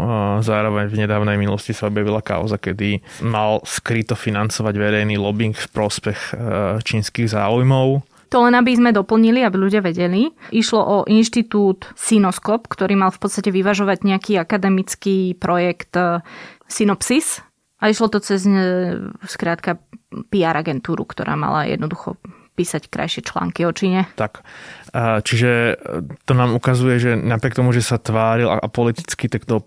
zároveň 0.45 0.93
v 0.93 1.01
nedávnej 1.09 1.41
minulosti 1.41 1.73
sa 1.73 1.89
objavila 1.89 2.21
kauza, 2.21 2.61
kedy 2.61 3.01
mal 3.25 3.65
skryto 3.65 4.13
financovať 4.13 4.77
verejný 4.77 5.17
lobbying 5.17 5.57
v 5.57 5.67
prospech 5.73 6.37
e, 6.37 6.85
čínskych 6.85 7.33
záujmov 7.33 8.16
to 8.27 8.43
len 8.43 8.55
aby 8.59 8.75
sme 8.75 8.91
doplnili, 8.91 9.43
aby 9.43 9.57
ľudia 9.57 9.81
vedeli. 9.83 10.31
Išlo 10.51 10.81
o 10.83 10.97
inštitút 11.07 11.91
Sinoskop, 11.95 12.67
ktorý 12.67 12.99
mal 12.99 13.11
v 13.15 13.21
podstate 13.23 13.55
vyvažovať 13.55 14.03
nejaký 14.03 14.39
akademický 14.41 15.39
projekt 15.39 15.95
e, 15.95 16.21
Synopsis. 16.67 17.43
A 17.79 17.93
išlo 17.93 18.11
to 18.11 18.19
cez 18.19 18.43
e, 18.49 18.57
skrátka 19.29 19.79
PR 20.33 20.59
agentúru, 20.59 21.07
ktorá 21.07 21.39
mala 21.39 21.69
jednoducho 21.69 22.19
písať 22.57 22.89
krajšie 22.89 23.23
články 23.23 23.69
o 23.69 23.73
Číne. 23.77 24.09
Tak, 24.17 24.41
čiže 25.21 25.77
to 26.25 26.33
nám 26.33 26.57
ukazuje, 26.57 26.97
že 26.97 27.11
napriek 27.19 27.59
tomu, 27.59 27.75
že 27.77 27.85
sa 27.85 28.01
tváril 28.01 28.49
a 28.49 28.65
politicky, 28.71 29.29
tak 29.29 29.45
to 29.45 29.61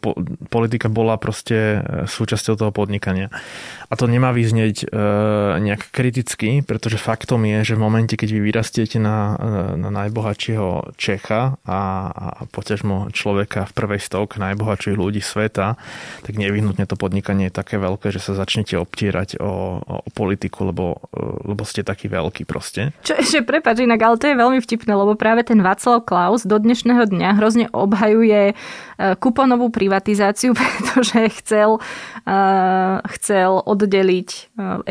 politika 0.50 0.90
bola 0.90 1.20
proste 1.22 1.58
e, 1.58 2.10
súčasťou 2.10 2.56
toho 2.58 2.72
podnikania. 2.74 3.30
A 3.90 3.94
to 3.98 4.06
nemá 4.06 4.34
vyznieť 4.34 4.86
e, 4.86 4.98
nejak 5.60 5.94
kriticky, 5.94 6.62
pretože 6.66 7.02
faktom 7.02 7.46
je, 7.46 7.74
že 7.74 7.78
v 7.78 7.84
momente, 7.84 8.14
keď 8.16 8.30
vy 8.38 8.42
vyrastiete 8.50 8.98
na, 8.98 9.36
e, 9.36 9.82
na 9.82 9.90
najbohatšieho 9.90 10.96
Čecha 10.96 11.58
a, 11.66 11.82
a 12.10 12.28
poťažmo 12.50 13.10
človeka 13.12 13.70
v 13.70 13.76
prvej 13.76 14.02
stovke 14.02 14.38
najbohatších 14.42 14.98
ľudí 14.98 15.22
sveta, 15.22 15.76
tak 16.24 16.34
nevyhnutne 16.38 16.88
to 16.88 16.96
podnikanie 16.96 17.50
je 17.50 17.58
také 17.60 17.82
veľké, 17.82 18.14
že 18.14 18.22
sa 18.24 18.38
začnete 18.38 18.78
obtierať 18.78 19.42
o, 19.42 19.82
o 19.84 19.96
politiku, 20.14 20.70
lebo, 20.70 21.04
e, 21.12 21.54
lebo 21.54 21.66
ste 21.68 21.84
taký 21.86 22.08
veľký 22.08 22.48
proste. 22.48 22.96
Čo 23.04 23.20
ešte, 23.20 23.44
prepáč 23.44 23.84
inak, 23.84 24.00
ale 24.00 24.16
to 24.16 24.26
je 24.32 24.36
veľmi 24.38 24.60
vtipné, 24.64 24.94
lebo 24.96 25.19
práve 25.20 25.44
ten 25.44 25.60
Václav 25.60 26.08
Klaus 26.08 26.48
do 26.48 26.56
dnešného 26.56 27.04
dňa 27.04 27.36
hrozne 27.36 27.68
obhajuje 27.76 28.56
kuponovú 29.20 29.68
privatizáciu, 29.68 30.56
pretože 30.60 31.20
chcel, 31.44 31.84
chcel 33.20 33.52
od 33.60 33.80
oddeliť 33.90 34.30
e, 34.30 34.40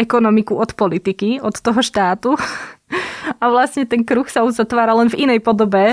ekonomiku 0.03 0.59
od 0.59 0.75
politiky, 0.75 1.38
od 1.38 1.55
toho 1.55 1.79
štátu. 1.79 2.35
A 3.43 3.45
vlastne 3.53 3.85
ten 3.85 4.03
kruh 4.03 4.25
sa 4.27 4.43
uzatvára 4.43 4.97
len 4.97 5.12
v 5.12 5.29
inej 5.29 5.45
podobe, 5.45 5.93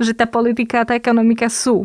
že 0.00 0.12
tá 0.16 0.24
politika 0.24 0.80
a 0.80 0.88
tá 0.88 0.96
ekonomika 0.96 1.52
sú 1.52 1.84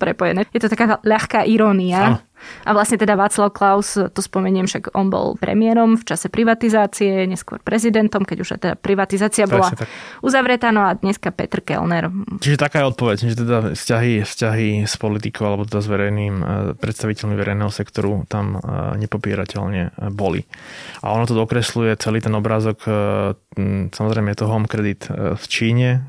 prepojené. 0.00 0.48
Je 0.54 0.64
to 0.64 0.72
taká 0.72 0.96
ľahká 1.04 1.44
irónia. 1.44 2.16
Áno. 2.16 2.18
A 2.64 2.70
vlastne 2.76 3.00
teda 3.00 3.16
Václav 3.18 3.50
Klaus, 3.54 3.96
to 3.96 4.20
spomeniem, 4.20 4.68
však 4.68 4.94
on 4.94 5.08
bol 5.08 5.34
premiérom 5.38 5.96
v 5.96 6.04
čase 6.04 6.28
privatizácie, 6.28 7.26
neskôr 7.26 7.60
prezidentom, 7.62 8.22
keď 8.24 8.36
už 8.42 8.48
teda 8.58 8.74
privatizácia 8.78 9.44
bola 9.48 9.72
tak. 9.72 9.90
uzavretá, 10.20 10.72
no 10.74 10.84
a 10.84 10.94
dneska 10.94 11.30
Petr 11.34 11.60
Kellner. 11.62 12.10
Čiže 12.40 12.58
taká 12.58 12.82
je 12.82 12.90
odpoveď, 12.90 13.16
že 13.28 13.36
teda 13.38 13.58
vzťahy, 13.74 14.12
vzťahy 14.24 14.68
s 14.84 14.94
politikou 14.96 15.48
alebo 15.48 15.68
teda 15.68 15.80
s 15.84 15.88
verejným 15.88 16.34
e, 16.38 16.44
predstaviteľmi 16.76 17.34
verejného 17.36 17.72
sektoru 17.72 18.24
tam 18.26 18.58
e, 18.58 18.58
nepopierateľne 19.00 19.82
e, 19.88 19.90
boli. 20.12 20.44
A 21.04 21.14
ono 21.14 21.24
to 21.24 21.36
dokresluje 21.36 21.94
celý 22.00 22.18
ten 22.18 22.34
obrázok, 22.34 22.80
samozrejme 23.94 24.34
je 24.34 24.38
to 24.38 24.50
home 24.50 24.66
credit 24.66 25.06
v 25.10 25.44
Číne, 25.46 26.06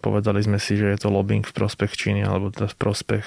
povedali 0.00 0.40
sme 0.44 0.60
si, 0.60 0.76
že 0.76 0.92
je 0.92 0.98
to 1.00 1.08
lobbying 1.08 1.44
v 1.44 1.54
prospech 1.54 1.96
Číny 1.96 2.24
alebo 2.24 2.52
teda 2.52 2.68
v 2.68 2.76
prospech 2.76 3.24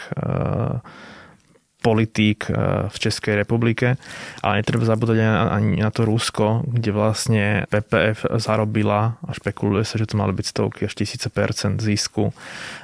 politík 1.81 2.47
eh, 2.47 2.87
v 2.87 2.95
Českej 2.95 3.41
republike, 3.41 3.97
ale 4.45 4.61
netreba 4.61 4.85
zabúdať 4.85 5.17
ani 5.49 5.81
na 5.81 5.89
to 5.89 6.05
Rusko, 6.05 6.63
kde 6.69 6.93
vlastne 6.93 7.65
PPF 7.67 8.29
zarobila 8.37 9.17
a 9.25 9.31
špekuluje 9.33 9.83
sa, 9.83 9.97
že 9.97 10.13
to 10.13 10.15
mali 10.21 10.31
byť 10.37 10.45
stovky 10.45 10.85
až 10.85 10.93
tisíce 10.93 11.27
percent 11.33 11.81
zisku 11.81 12.31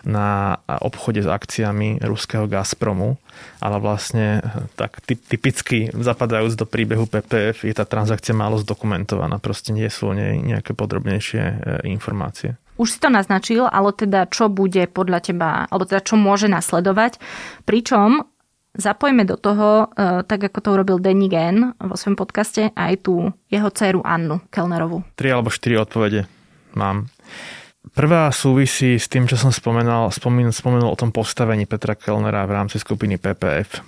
na 0.02 0.58
obchode 0.66 1.22
s 1.22 1.30
akciami 1.30 2.02
ruského 2.02 2.50
Gazpromu, 2.50 3.22
ale 3.62 3.78
vlastne 3.78 4.42
eh, 4.42 4.66
tak 4.74 5.06
typicky 5.06 5.94
zapadajúc 5.94 6.58
do 6.58 6.66
príbehu 6.66 7.06
PPF 7.06 7.64
je 7.64 7.74
tá 7.78 7.86
transakcia 7.86 8.34
málo 8.34 8.58
zdokumentovaná, 8.58 9.38
proste 9.38 9.70
nie 9.72 9.88
sú 9.94 10.12
nej 10.12 10.42
nejaké 10.42 10.74
podrobnejšie 10.74 11.44
eh, 11.46 11.56
informácie. 11.86 12.58
už 12.78 12.98
si 12.98 13.00
to 13.02 13.10
naznačil, 13.10 13.66
ale 13.70 13.94
teda 13.94 14.30
čo 14.30 14.50
bude 14.50 14.86
podľa 14.90 15.20
teba, 15.22 15.50
alebo 15.70 15.86
teda 15.86 16.02
čo 16.02 16.16
môže 16.16 16.46
nasledovať. 16.50 17.18
Pričom 17.66 18.26
zapojme 18.76 19.24
do 19.24 19.40
toho, 19.40 19.88
e, 19.96 20.24
tak 20.28 20.52
ako 20.52 20.60
to 20.60 20.70
urobil 20.76 20.98
Danny 21.00 21.32
Gen 21.32 21.72
vo 21.78 21.96
svojom 21.96 22.18
podcaste, 22.20 22.74
aj 22.76 22.94
tú 23.06 23.32
jeho 23.48 23.70
dceru 23.72 24.04
Annu 24.04 24.44
Kellnerovú. 24.52 25.06
Tri 25.16 25.32
alebo 25.32 25.48
štyri 25.48 25.80
odpovede 25.80 26.28
mám. 26.76 27.08
Prvá 27.96 28.30
súvisí 28.36 29.00
s 29.00 29.08
tým, 29.08 29.26
čo 29.26 29.40
som 29.40 29.50
spomenul, 29.50 30.12
spomenul, 30.12 30.52
spomenul 30.52 30.92
o 30.92 31.00
tom 31.00 31.16
postavení 31.16 31.64
Petra 31.64 31.96
Kellnera 31.96 32.44
v 32.44 32.54
rámci 32.54 32.78
skupiny 32.78 33.16
PPF. 33.16 33.80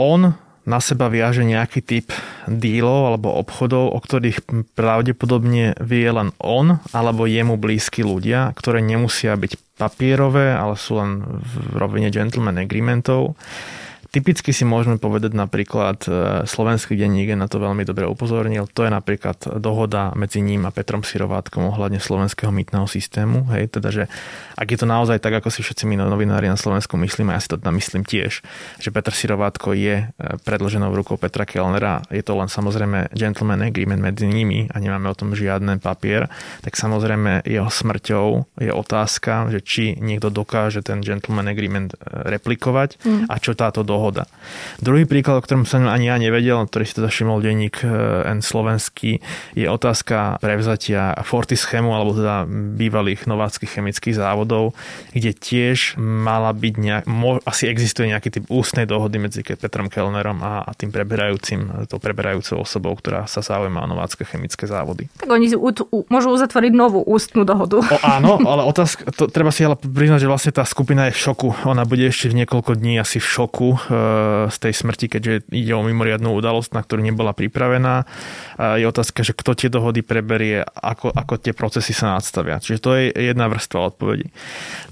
On 0.00 0.47
na 0.68 0.84
seba 0.84 1.08
viaže 1.08 1.48
nejaký 1.48 1.80
typ 1.80 2.12
dílov 2.44 3.16
alebo 3.16 3.32
obchodov, 3.40 3.96
o 3.96 3.98
ktorých 3.98 4.44
pravdepodobne 4.76 5.72
vie 5.80 6.08
len 6.12 6.36
on 6.36 6.84
alebo 6.92 7.24
jemu 7.24 7.56
blízki 7.56 8.04
ľudia, 8.04 8.52
ktoré 8.52 8.84
nemusia 8.84 9.32
byť 9.32 9.80
papierové, 9.80 10.52
ale 10.52 10.76
sú 10.76 11.00
len 11.00 11.24
v 11.24 11.52
rovine 11.72 12.12
gentleman 12.12 12.60
agreementov 12.60 13.40
Typicky 14.08 14.56
si 14.56 14.64
môžeme 14.64 14.96
povedať 14.96 15.36
napríklad, 15.36 16.00
e, 16.08 16.10
slovenský 16.48 16.96
denník 16.96 17.36
na 17.36 17.44
to 17.44 17.60
veľmi 17.60 17.84
dobre 17.84 18.08
upozornil, 18.08 18.64
to 18.72 18.88
je 18.88 18.90
napríklad 18.90 19.60
dohoda 19.60 20.16
medzi 20.16 20.40
ním 20.40 20.64
a 20.64 20.72
Petrom 20.74 21.04
Sirovátkom 21.04 21.68
ohľadne 21.68 22.00
slovenského 22.00 22.48
mýtneho 22.48 22.88
systému. 22.88 23.44
Hej, 23.52 23.78
teda, 23.78 23.88
že 23.92 24.04
ak 24.56 24.64
je 24.64 24.78
to 24.80 24.88
naozaj 24.88 25.20
tak, 25.22 25.38
ako 25.38 25.52
si 25.54 25.60
všetci 25.62 25.86
my 25.86 26.00
novinári 26.00 26.48
na 26.50 26.56
Slovensku 26.58 26.96
myslíme, 26.96 27.36
ja 27.36 27.40
si 27.40 27.52
to 27.52 27.60
teda 27.60 27.70
myslím 27.70 28.02
tiež, 28.02 28.42
že 28.80 28.88
Petr 28.88 29.12
Sirovátko 29.14 29.76
je 29.76 30.02
e, 30.02 30.04
predloženou 30.42 30.90
rukou 30.96 31.20
Petra 31.20 31.44
Kellnera, 31.46 32.00
je 32.10 32.24
to 32.24 32.32
len 32.34 32.50
samozrejme 32.50 33.12
gentleman 33.12 33.60
agreement 33.60 34.00
medzi 34.00 34.24
nimi 34.24 34.72
a 34.72 34.80
nemáme 34.80 35.06
o 35.12 35.14
tom 35.14 35.36
žiadny 35.36 35.84
papier, 35.84 36.32
tak 36.64 36.80
samozrejme 36.80 37.46
jeho 37.46 37.68
smrťou 37.70 38.56
je 38.56 38.72
otázka, 38.72 39.52
že 39.52 39.60
či 39.62 39.84
niekto 40.00 40.32
dokáže 40.32 40.80
ten 40.82 41.04
gentleman 41.04 41.46
agreement 41.46 41.92
e, 41.94 41.96
replikovať 42.34 43.04
mm. 43.04 43.24
a 43.30 43.36
čo 43.36 43.52
táto 43.52 43.84
dohoda 43.84 43.98
dohoda. 44.08 44.24
Druhý 44.80 45.04
príklad, 45.04 45.38
o 45.38 45.44
ktorom 45.44 45.68
som 45.68 45.84
ani 45.84 46.08
ja 46.08 46.16
nevedel, 46.16 46.64
ktorý 46.64 46.84
si 46.88 46.96
teda 46.96 47.12
všimol 47.12 47.44
denník 47.44 47.84
eh, 47.84 48.32
N 48.32 48.40
slovenský, 48.40 49.20
je 49.52 49.66
otázka 49.68 50.40
prevzatia 50.40 51.12
Fortischemu, 51.20 51.92
alebo 51.92 52.16
teda 52.16 52.48
bývalých 52.48 53.28
nováckých 53.28 53.78
chemických 53.78 54.16
závodov, 54.16 54.72
kde 55.12 55.36
tiež 55.36 56.00
mala 56.00 56.56
byť 56.56 56.74
nejak, 56.80 57.02
asi 57.44 57.68
existuje 57.68 58.08
nejaký 58.08 58.40
typ 58.40 58.44
ústnej 58.48 58.88
dohody 58.88 59.20
medzi 59.20 59.44
Petrom 59.44 59.92
Kellnerom 59.92 60.40
a, 60.40 60.64
a 60.64 60.70
tým 60.72 60.88
preberajúcim, 60.88 61.86
tou 61.90 62.00
preberajúcou 62.00 62.64
osobou, 62.64 62.96
ktorá 62.96 63.28
sa 63.28 63.44
zaujíma 63.44 63.84
o 63.84 63.88
novácké 63.90 64.24
chemické 64.24 64.64
závody. 64.64 65.10
Tak 65.20 65.28
oni 65.28 65.52
u, 65.52 65.68
u, 65.68 65.98
môžu 66.08 66.32
uzatvoriť 66.32 66.72
novú 66.72 67.04
ústnu 67.04 67.44
dohodu. 67.44 67.84
O, 67.84 67.98
áno, 68.00 68.40
ale 68.50 68.64
otázka, 68.64 69.10
to, 69.12 69.28
treba 69.28 69.52
si 69.52 69.66
ale 69.66 69.76
priznať, 69.76 70.24
že 70.24 70.30
vlastne 70.30 70.52
tá 70.54 70.64
skupina 70.64 71.10
je 71.10 71.18
v 71.18 71.20
šoku. 71.28 71.48
Ona 71.68 71.84
bude 71.84 72.06
ešte 72.06 72.30
v 72.30 72.44
niekoľko 72.44 72.78
dní 72.78 73.02
asi 73.02 73.18
v 73.18 73.26
šoku, 73.26 73.68
z 74.48 74.56
tej 74.60 74.72
smrti, 74.76 75.08
keďže 75.08 75.48
ide 75.48 75.72
o 75.72 75.82
mimoriadnú 75.82 76.30
udalosť, 76.36 76.76
na 76.76 76.84
ktorú 76.84 77.00
nebola 77.00 77.32
pripravená. 77.32 78.04
Je 78.78 78.84
otázka, 78.84 79.24
že 79.24 79.32
kto 79.32 79.56
tie 79.56 79.72
dohody 79.72 80.04
preberie, 80.04 80.62
ako, 80.62 81.08
ako 81.10 81.40
tie 81.40 81.56
procesy 81.56 81.96
sa 81.96 82.14
nadstavia. 82.14 82.60
Čiže 82.60 82.78
to 82.78 82.90
je 82.94 83.10
jedna 83.12 83.48
vrstva 83.48 83.94
odpovedí. 83.94 84.28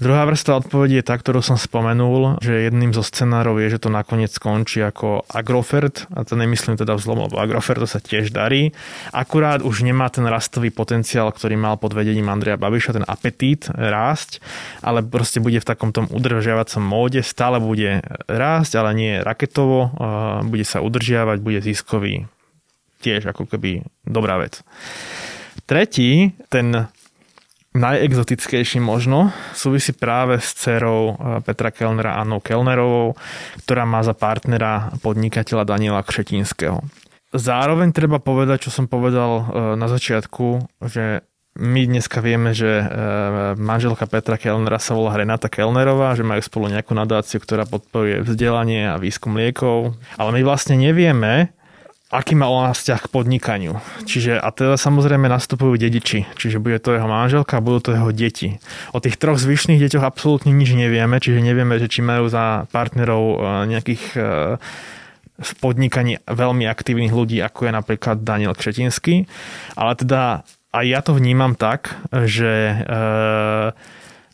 Druhá 0.01 0.25
vrstva 0.25 0.65
odpovedí 0.65 0.99
je 0.99 1.05
tá, 1.05 1.15
ktorú 1.15 1.45
som 1.45 1.55
spomenul, 1.55 2.41
že 2.41 2.67
jedným 2.67 2.91
zo 2.91 3.05
scenárov 3.05 3.61
je, 3.61 3.77
že 3.77 3.83
to 3.85 3.93
nakoniec 3.93 4.33
skončí 4.33 4.81
ako 4.81 5.23
Agrofert, 5.29 6.09
a 6.15 6.25
to 6.25 6.33
nemyslím 6.33 6.79
teda 6.79 6.97
vzlom, 6.97 7.29
lebo 7.29 7.37
Agrofert 7.37 7.83
to 7.83 7.89
sa 7.89 8.01
tiež 8.01 8.33
darí. 8.33 8.73
Akurát 9.13 9.61
už 9.61 9.85
nemá 9.85 10.09
ten 10.09 10.25
rastový 10.25 10.73
potenciál, 10.73 11.29
ktorý 11.29 11.59
mal 11.59 11.77
pod 11.77 11.93
vedením 11.93 12.31
Andreja 12.31 12.57
Babiša, 12.57 12.97
ten 12.97 13.05
apetít 13.05 13.69
rásť, 13.71 14.41
ale 14.81 15.03
proste 15.05 15.43
bude 15.43 15.59
v 15.61 15.67
takom 15.67 15.93
tom 15.93 16.07
udržiavacom 16.09 16.81
móde, 16.81 17.21
stále 17.21 17.59
bude 17.59 18.01
rásť, 18.31 18.71
ale 18.79 18.86
ale 18.87 18.95
nie 18.95 19.13
raketovo, 19.19 19.91
bude 20.47 20.63
sa 20.63 20.79
udržiavať, 20.79 21.37
bude 21.43 21.59
ziskový. 21.59 22.31
Tiež 23.03 23.29
ako 23.35 23.45
keby 23.51 23.83
dobrá 24.07 24.39
vec. 24.39 24.63
Tretí, 25.67 26.31
ten 26.47 26.87
najexotickejší 27.77 28.81
možno, 28.81 29.29
súvisí 29.53 29.93
práve 29.93 30.41
s 30.41 30.57
dcerou 30.57 31.19
Petra 31.45 31.69
Kellnera, 31.69 32.17
Annou 32.17 32.41
Kellnerovou, 32.41 33.13
ktorá 33.67 33.85
má 33.85 34.01
za 34.01 34.17
partnera 34.17 34.89
podnikateľa 35.05 35.67
Daniela 35.67 36.01
Kšetinského. 36.01 36.81
Zároveň 37.35 37.91
treba 37.91 38.17
povedať, 38.23 38.67
čo 38.67 38.71
som 38.71 38.87
povedal 38.87 39.31
e, 39.37 39.43
na 39.75 39.91
začiatku, 39.91 40.63
že 40.87 41.27
my 41.57 41.89
dneska 41.89 42.21
vieme, 42.21 42.53
že 42.53 42.69
e, 42.69 42.85
manželka 43.57 44.05
Petra 44.05 44.37
Kellnera 44.37 44.77
sa 44.77 44.93
volá 44.93 45.17
Renata 45.17 45.49
Kellnerová, 45.49 46.13
že 46.13 46.21
majú 46.21 46.41
spolu 46.45 46.69
nejakú 46.69 46.93
nadáciu, 46.93 47.41
ktorá 47.41 47.65
podporuje 47.65 48.21
vzdelanie 48.21 48.93
a 48.93 49.01
výskum 49.01 49.33
liekov. 49.33 49.97
Ale 50.21 50.29
my 50.37 50.41
vlastne 50.45 50.77
nevieme, 50.77 51.49
aký 52.13 52.37
má 52.37 52.45
ona 52.47 52.77
vzťah 52.77 53.09
k 53.09 53.11
podnikaniu. 53.11 53.73
Čiže 54.05 54.37
a 54.37 54.53
teda 54.53 54.77
samozrejme 54.77 55.25
nastupujú 55.27 55.75
dediči, 55.81 56.29
čiže 56.37 56.61
bude 56.61 56.77
to 56.77 56.93
jeho 56.93 57.09
manželka 57.09 57.57
a 57.57 57.65
budú 57.65 57.89
to 57.89 57.97
jeho 57.97 58.13
deti. 58.13 58.61
O 58.93 59.01
tých 59.01 59.17
troch 59.17 59.41
zvyšných 59.41 59.81
deťoch 59.81 60.05
absolútne 60.05 60.53
nič 60.53 60.77
nevieme, 60.77 61.17
čiže 61.17 61.41
nevieme, 61.41 61.81
že 61.81 61.89
či 61.89 62.05
majú 62.05 62.29
za 62.29 62.69
partnerov 62.69 63.23
e, 63.25 63.37
nejakých 63.73 64.03
e, 64.13 64.19
v 65.37 65.51
podnikaní 65.61 66.17
veľmi 66.25 66.65
aktívnych 66.65 67.13
ľudí, 67.13 67.37
ako 67.45 67.69
je 67.69 67.71
napríklad 67.73 68.25
Daniel 68.25 68.57
Kšetinský, 68.57 69.29
ale 69.77 69.93
teda 69.93 70.41
a 70.77 70.85
ja 70.85 71.01
to 71.01 71.17
vnímam 71.17 71.57
tak, 71.57 71.97
že 72.13 72.45
e, 72.45 72.75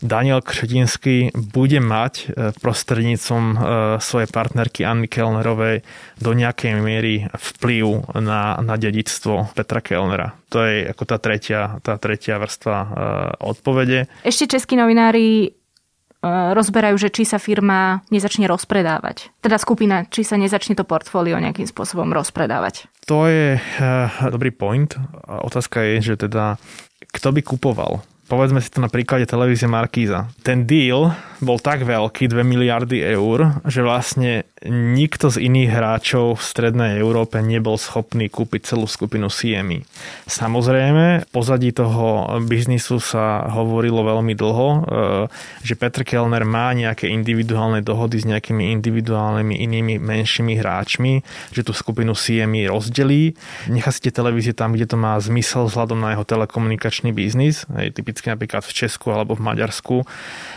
Daniel 0.04 0.44
Křetinsky 0.44 1.32
bude 1.32 1.80
mať 1.80 2.14
e, 2.20 2.52
prostrednícom 2.60 3.44
e, 3.56 3.58
svojej 4.04 4.28
partnerky 4.28 4.84
Anny 4.84 5.08
Kellnerovej 5.08 5.88
do 6.20 6.32
nejakej 6.36 6.84
miery 6.84 7.32
vplyv 7.32 8.12
na, 8.20 8.60
na 8.60 8.76
dedictvo 8.76 9.56
Petra 9.56 9.80
Kellnera. 9.80 10.36
To 10.52 10.68
je 10.68 10.92
ako 10.92 11.04
tá 11.08 11.18
tretia, 11.24 11.80
tá 11.80 11.96
tretia 11.96 12.36
vrstva 12.36 12.78
odpovede. 13.40 14.12
Ešte 14.28 14.60
českí 14.60 14.76
novinári 14.76 15.63
rozberajú, 16.24 16.96
že 16.96 17.12
či 17.12 17.28
sa 17.28 17.38
firma 17.38 18.00
nezačne 18.08 18.48
rozpredávať. 18.48 19.36
Teda 19.44 19.60
skupina, 19.60 20.08
či 20.08 20.24
sa 20.24 20.40
nezačne 20.40 20.74
to 20.74 20.88
portfólio 20.88 21.36
nejakým 21.36 21.68
spôsobom 21.68 22.10
rozpredávať. 22.16 22.88
To 23.12 23.28
je 23.28 23.60
uh, 23.60 24.32
dobrý 24.32 24.56
point. 24.56 24.96
Otázka 25.28 25.84
je, 25.84 26.16
že 26.16 26.16
teda 26.16 26.56
kto 27.12 27.36
by 27.36 27.42
kupoval 27.44 28.00
Povedzme 28.34 28.66
si 28.66 28.74
to 28.74 28.82
na 28.82 28.90
príklade 28.90 29.30
televízie 29.30 29.70
Markíza. 29.70 30.26
Ten 30.42 30.66
deal 30.66 31.14
bol 31.38 31.62
tak 31.62 31.86
veľký, 31.86 32.26
2 32.34 32.42
miliardy 32.42 32.98
eur, 33.14 33.62
že 33.70 33.86
vlastne 33.86 34.50
nikto 34.66 35.28
z 35.28 35.44
iných 35.44 35.70
hráčov 35.70 36.40
v 36.40 36.44
strednej 36.44 36.92
Európe 36.98 37.38
nebol 37.44 37.76
schopný 37.76 38.32
kúpiť 38.32 38.74
celú 38.74 38.88
skupinu 38.88 39.28
CME. 39.28 39.84
Samozrejme, 40.26 41.28
v 41.28 41.28
pozadí 41.30 41.76
toho 41.76 42.40
biznisu 42.48 43.04
sa 43.04 43.44
hovorilo 43.52 44.08
veľmi 44.08 44.34
dlho, 44.34 44.68
e, 44.72 44.80
že 45.68 45.76
Petr 45.76 46.08
Kellner 46.08 46.48
má 46.48 46.72
nejaké 46.72 47.12
individuálne 47.12 47.84
dohody 47.84 48.24
s 48.24 48.26
nejakými 48.26 48.72
individuálnymi 48.80 49.54
inými 49.60 49.94
menšími 50.00 50.56
hráčmi, 50.58 51.22
že 51.52 51.62
tú 51.62 51.76
skupinu 51.76 52.16
CME 52.16 52.72
rozdelí. 52.72 53.36
Nechá 53.68 53.92
si 53.92 54.08
tie 54.08 54.16
televízie 54.16 54.56
tam, 54.56 54.74
kde 54.74 54.88
to 54.88 54.96
má 54.96 55.20
zmysel 55.20 55.68
vzhľadom 55.68 56.00
na 56.00 56.16
jeho 56.16 56.24
telekomunikačný 56.24 57.12
biznis, 57.12 57.68
typicky 57.92 58.23
napríklad 58.32 58.64
v 58.64 58.72
Česku 58.72 59.12
alebo 59.12 59.36
v 59.36 59.44
Maďarsku. 59.44 60.08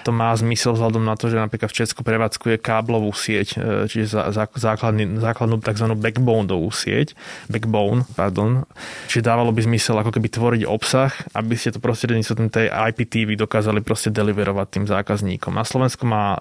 To 0.06 0.10
má 0.14 0.30
zmysel 0.38 0.78
vzhľadom 0.78 1.02
na 1.02 1.18
to, 1.18 1.26
že 1.26 1.40
napríklad 1.40 1.72
v 1.72 1.78
Česku 1.82 2.06
prevádzkuje 2.06 2.62
káblovú 2.62 3.10
sieť, 3.10 3.58
e, 3.58 3.90
čiže 3.90 4.30
základný, 4.54 5.18
základnú 5.18 5.58
tzv. 5.58 5.86
backboneovú 5.98 6.70
sieť, 6.70 7.18
backbone, 7.50 8.06
pardon. 8.14 8.68
Čiže 9.10 9.26
dávalo 9.26 9.50
by 9.50 9.66
zmysel 9.66 9.98
ako 9.98 10.14
keby 10.14 10.28
tvoriť 10.30 10.62
obsah, 10.68 11.10
aby 11.34 11.54
ste 11.58 11.74
to 11.74 11.82
prostredníctvom 11.82 12.52
tej 12.52 12.70
IPTV 12.70 13.34
dokázali 13.40 13.80
proste 13.82 14.12
deliverovať 14.12 14.66
tým 14.70 14.84
zákazníkom. 14.86 15.56
Na 15.56 15.64
Slovensku 15.66 16.04
má 16.04 16.36
e, 16.36 16.38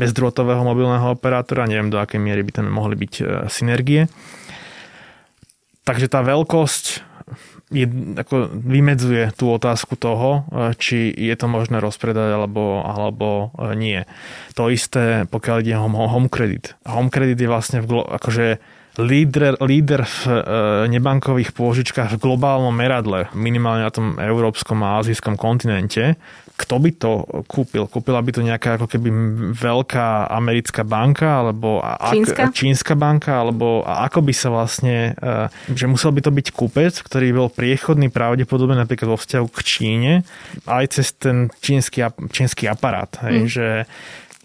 bezdrôtového 0.00 0.64
mobilného 0.64 1.14
operátora, 1.14 1.68
neviem 1.68 1.92
do 1.92 2.00
akej 2.00 2.22
miery 2.22 2.42
by 2.46 2.52
tam 2.62 2.66
mohli 2.70 2.96
byť 2.96 3.14
e, 3.20 3.22
synergie. 3.50 4.06
Takže 5.84 6.06
tá 6.06 6.22
veľkosť 6.22 7.09
je, 7.70 7.86
ako 8.18 8.50
vymedzuje 8.50 9.30
tú 9.38 9.54
otázku 9.54 9.94
toho, 9.94 10.42
e, 10.50 10.74
či 10.74 11.14
je 11.14 11.34
to 11.38 11.46
možné 11.46 11.78
rozpredať 11.78 12.34
alebo, 12.34 12.82
alebo 12.82 13.54
e, 13.54 13.78
nie. 13.78 14.00
To 14.58 14.68
isté, 14.68 15.24
pokiaľ 15.30 15.56
ide 15.62 15.78
o 15.78 15.86
home 15.86 16.26
credit. 16.26 16.74
Home 16.84 17.14
credit 17.14 17.38
je 17.38 17.48
vlastne 17.48 17.78
v, 17.80 18.02
akože 18.02 18.58
líder, 19.00 19.56
líder 19.64 20.04
v 20.04 20.20
e, 20.28 20.32
nebankových 20.92 21.56
pôžičkách 21.56 22.16
v 22.16 22.20
globálnom 22.20 22.72
meradle, 22.72 23.32
minimálne 23.32 23.84
na 23.84 23.92
tom 23.92 24.20
európskom 24.20 24.84
a 24.84 25.00
azijskom 25.00 25.34
kontinente, 25.40 26.20
kto 26.60 26.76
by 26.76 26.90
to 26.92 27.10
kúpil? 27.48 27.88
Kúpila 27.88 28.20
by 28.20 28.30
to 28.36 28.44
nejaká 28.44 28.76
ako 28.76 28.84
keby 28.84 29.08
veľká 29.56 30.28
americká 30.28 30.84
banka, 30.84 31.40
alebo 31.40 31.80
čínska, 31.80 32.42
ak, 32.44 32.52
čínska 32.52 32.92
banka, 33.00 33.40
alebo 33.40 33.80
ako 33.80 34.20
by 34.20 34.32
sa 34.36 34.52
vlastne, 34.52 35.16
e, 35.16 35.48
že 35.72 35.88
musel 35.88 36.12
by 36.12 36.20
to 36.20 36.28
byť 36.28 36.46
kúpec, 36.52 36.92
ktorý 37.00 37.32
bol 37.32 37.48
priechodný 37.48 38.12
pravdepodobne 38.12 38.76
napríklad 38.76 39.16
vo 39.16 39.18
vzťahu 39.18 39.46
k 39.48 39.60
Číne, 39.64 40.12
aj 40.68 41.00
cez 41.00 41.16
ten 41.16 41.48
čínsky, 41.64 42.04
čínsky 42.28 42.68
aparát. 42.68 43.08
Hej, 43.24 43.38
mm. 43.40 43.48
že 43.48 43.66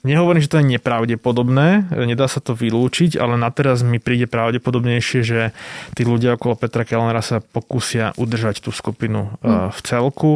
Nehovorím, 0.06 0.46
že 0.46 0.54
to 0.54 0.62
je 0.62 0.70
nepravdepodobné, 0.78 1.90
nedá 2.06 2.30
sa 2.30 2.38
to 2.38 2.54
vylúčiť, 2.54 3.18
ale 3.18 3.42
na 3.42 3.50
teraz 3.50 3.82
mi 3.82 3.98
príde 3.98 4.30
pravdepodobnejšie, 4.30 5.20
že 5.26 5.50
tí 5.98 6.06
ľudia 6.06 6.38
okolo 6.38 6.54
Petra 6.54 6.86
Kellnera 6.86 7.26
sa 7.26 7.42
pokúsia 7.42 8.14
udržať 8.14 8.62
tú 8.62 8.70
skupinu 8.70 9.34
hmm. 9.42 9.74
v 9.74 9.80
celku 9.82 10.32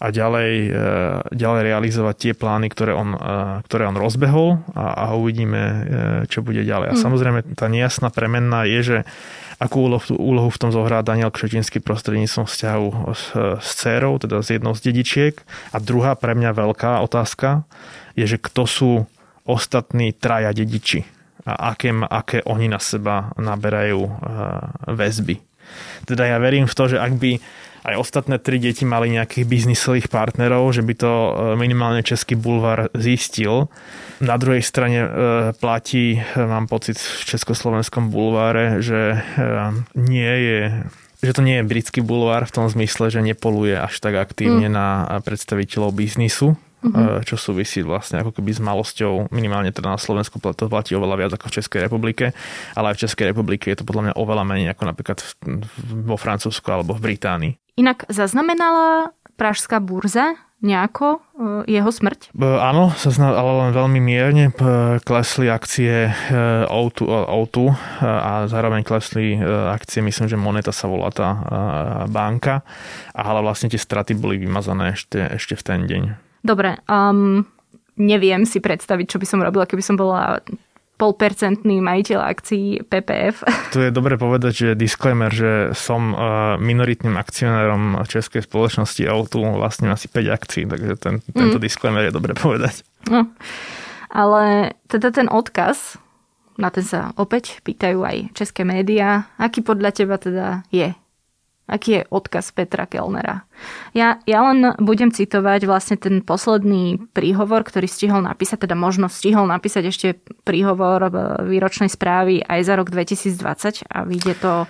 a 0.00 0.08
ďalej, 0.08 0.52
e, 0.72 0.80
ďalej 1.36 1.62
realizovať 1.68 2.14
tie 2.16 2.32
plány, 2.32 2.72
ktoré 2.72 2.96
on, 2.96 3.12
e, 3.12 3.20
ktoré 3.68 3.84
on 3.92 4.00
rozbehol 4.00 4.64
a, 4.72 5.12
a 5.12 5.12
uvidíme, 5.12 5.62
čo 6.32 6.40
bude 6.40 6.64
ďalej. 6.64 6.88
A 6.88 6.94
hmm. 6.96 7.04
samozrejme 7.04 7.38
tá 7.60 7.68
nejasná 7.68 8.08
premenná 8.08 8.64
je, 8.64 8.80
že 8.80 8.98
akú 9.60 9.92
úlohu, 9.92 10.16
úlohu 10.16 10.48
v 10.48 10.60
tom 10.60 10.72
zohrá 10.72 11.04
Daniel 11.04 11.28
Kšetinský 11.28 11.84
prostredníctvom 11.84 12.48
vzťahu 12.48 12.86
s, 13.12 13.24
s 13.60 13.70
dcerou, 13.76 14.16
teda 14.16 14.40
s 14.40 14.48
jednou 14.48 14.72
z 14.72 14.88
dedičiek. 14.88 15.36
A 15.76 15.76
druhá 15.76 16.16
pre 16.16 16.32
mňa 16.32 16.56
veľká 16.56 17.04
otázka, 17.04 17.68
je, 18.20 18.36
že 18.36 18.38
kto 18.38 18.62
sú 18.68 18.92
ostatní 19.48 20.12
traja 20.12 20.52
dediči 20.52 21.02
a 21.48 21.72
aké, 21.72 21.90
aké 21.92 22.38
oni 22.44 22.68
na 22.68 22.78
seba 22.78 23.32
naberajú 23.40 24.00
eh, 24.04 24.12
väzby. 24.92 25.40
Teda 26.04 26.26
ja 26.26 26.36
verím 26.42 26.66
v 26.66 26.76
to, 26.76 26.84
že 26.90 26.98
ak 26.98 27.14
by 27.16 27.40
aj 27.80 27.96
ostatné 27.96 28.36
tri 28.36 28.60
deti 28.60 28.84
mali 28.84 29.08
nejakých 29.08 29.48
biznisových 29.48 30.12
partnerov, 30.12 30.68
že 30.76 30.84
by 30.84 30.94
to 31.00 31.12
eh, 31.12 31.32
minimálne 31.56 32.04
Český 32.04 32.36
bulvar 32.36 32.92
zistil. 32.92 33.72
Na 34.20 34.36
druhej 34.36 34.60
strane 34.60 34.98
eh, 35.00 35.08
platí, 35.56 36.20
mám 36.36 36.68
pocit 36.68 37.00
v 37.00 37.22
Československom 37.24 38.12
bulváre, 38.12 38.84
že 38.84 39.24
nie 39.96 40.34
je 40.44 40.60
že 41.20 41.36
to 41.36 41.44
nie 41.44 41.60
je 41.60 41.68
britský 41.68 42.00
bulvár 42.00 42.48
v 42.48 42.54
tom 42.56 42.64
zmysle, 42.64 43.12
že 43.12 43.20
nepoluje 43.20 43.76
až 43.76 44.00
tak 44.00 44.16
aktívne 44.16 44.72
mm. 44.72 44.74
na 44.74 44.88
predstaviteľov 45.20 45.92
biznisu, 45.92 46.56
mm-hmm. 46.80 47.24
čo 47.24 47.36
súvisí 47.36 47.84
vlastne 47.84 48.20
ako 48.20 48.36
keby 48.36 48.50
s 48.56 48.60
malosťou, 48.60 49.32
minimálne 49.32 49.70
teda 49.70 49.92
na 49.94 50.00
Slovensku 50.00 50.40
to 50.40 50.66
platí 50.68 50.96
oveľa 50.96 51.16
viac 51.16 51.32
ako 51.36 51.46
v 51.52 51.56
Českej 51.60 51.80
republike, 51.86 52.32
ale 52.74 52.92
aj 52.92 52.94
v 52.96 53.02
Českej 53.08 53.26
republike 53.32 53.68
je 53.68 53.78
to 53.80 53.88
podľa 53.88 54.10
mňa 54.10 54.14
oveľa 54.16 54.44
menej 54.44 54.66
ako 54.72 54.82
napríklad 54.88 55.18
vo 56.04 56.16
Francúzsku 56.16 56.66
alebo 56.72 56.96
v 56.96 57.12
Británii. 57.12 57.52
Inak 57.80 58.08
zaznamenala 58.08 59.16
Pražská 59.40 59.80
burza 59.80 60.36
nejako 60.60 61.16
e, 61.16 61.72
jeho 61.72 61.88
smrť? 61.88 62.36
Áno, 62.36 62.92
ale 63.16 63.50
len 63.64 63.70
veľmi 63.72 64.00
mierne 64.04 64.52
klesli 65.00 65.48
akcie 65.48 66.12
O2, 66.68 67.00
e, 67.00 67.08
O2 67.08 67.72
a 68.04 68.44
zároveň 68.44 68.84
klesli 68.84 69.40
akcie, 69.72 70.04
myslím, 70.04 70.28
že 70.28 70.36
Moneta 70.36 70.72
sa 70.76 70.84
volá 70.84 71.08
tá 71.08 71.28
banka, 72.12 72.60
ale 73.16 73.40
vlastne 73.40 73.72
tie 73.72 73.80
straty 73.80 74.12
boli 74.12 74.36
vymazané 74.36 74.92
ešte, 74.92 75.16
ešte 75.40 75.56
v 75.56 75.64
ten 75.64 75.80
deň. 75.88 76.29
Dobre, 76.40 76.80
um, 76.88 77.44
neviem 78.00 78.48
si 78.48 78.64
predstaviť, 78.64 79.06
čo 79.06 79.20
by 79.20 79.26
som 79.28 79.44
robila, 79.44 79.68
keby 79.68 79.84
som 79.84 79.96
bola 80.00 80.40
polpercentný 81.00 81.80
majiteľ 81.80 82.20
akcií 82.20 82.84
PPF. 82.84 83.48
Tu 83.72 83.88
je 83.88 83.90
dobre 83.92 84.20
povedať, 84.20 84.52
že 84.52 84.68
disclaimer, 84.76 85.32
že 85.32 85.72
som 85.72 86.12
uh, 86.12 86.60
minoritným 86.60 87.16
akcionárom 87.16 88.04
českej 88.04 88.44
spoločnosti 88.44 89.00
Autu, 89.08 89.40
vlastne 89.56 89.88
asi 89.88 90.12
5 90.12 90.36
akcií, 90.36 90.68
takže 90.68 91.00
ten, 91.00 91.24
tento 91.32 91.56
mm. 91.56 91.64
disclaimer 91.64 92.04
je 92.04 92.12
dobre 92.12 92.36
povedať. 92.36 92.84
No, 93.08 93.32
ale 94.12 94.76
teda 94.92 95.08
ten 95.08 95.32
odkaz, 95.32 95.96
na 96.60 96.68
ten 96.68 96.84
sa 96.84 97.16
opäť 97.16 97.64
pýtajú 97.64 98.04
aj 98.04 98.36
české 98.36 98.68
médiá, 98.68 99.32
aký 99.40 99.64
podľa 99.64 99.96
teba 99.96 100.20
teda 100.20 100.68
je 100.68 100.92
Aký 101.70 102.02
je 102.02 102.08
odkaz 102.10 102.50
Petra 102.50 102.82
Kellnera? 102.90 103.46
Ja, 103.94 104.18
ja 104.26 104.42
len 104.50 104.74
budem 104.82 105.14
citovať 105.14 105.70
vlastne 105.70 105.94
ten 105.94 106.18
posledný 106.18 106.98
príhovor, 107.14 107.62
ktorý 107.62 107.86
stihol 107.86 108.26
napísať, 108.26 108.66
teda 108.66 108.74
možno 108.74 109.06
stihol 109.06 109.46
napísať 109.46 109.86
ešte 109.86 110.08
príhovor 110.42 111.06
výročnej 111.46 111.86
správy 111.86 112.42
aj 112.42 112.60
za 112.66 112.74
rok 112.74 112.90
2020 112.90 113.86
a 113.86 113.98
vyjde 114.02 114.34
to 114.42 114.66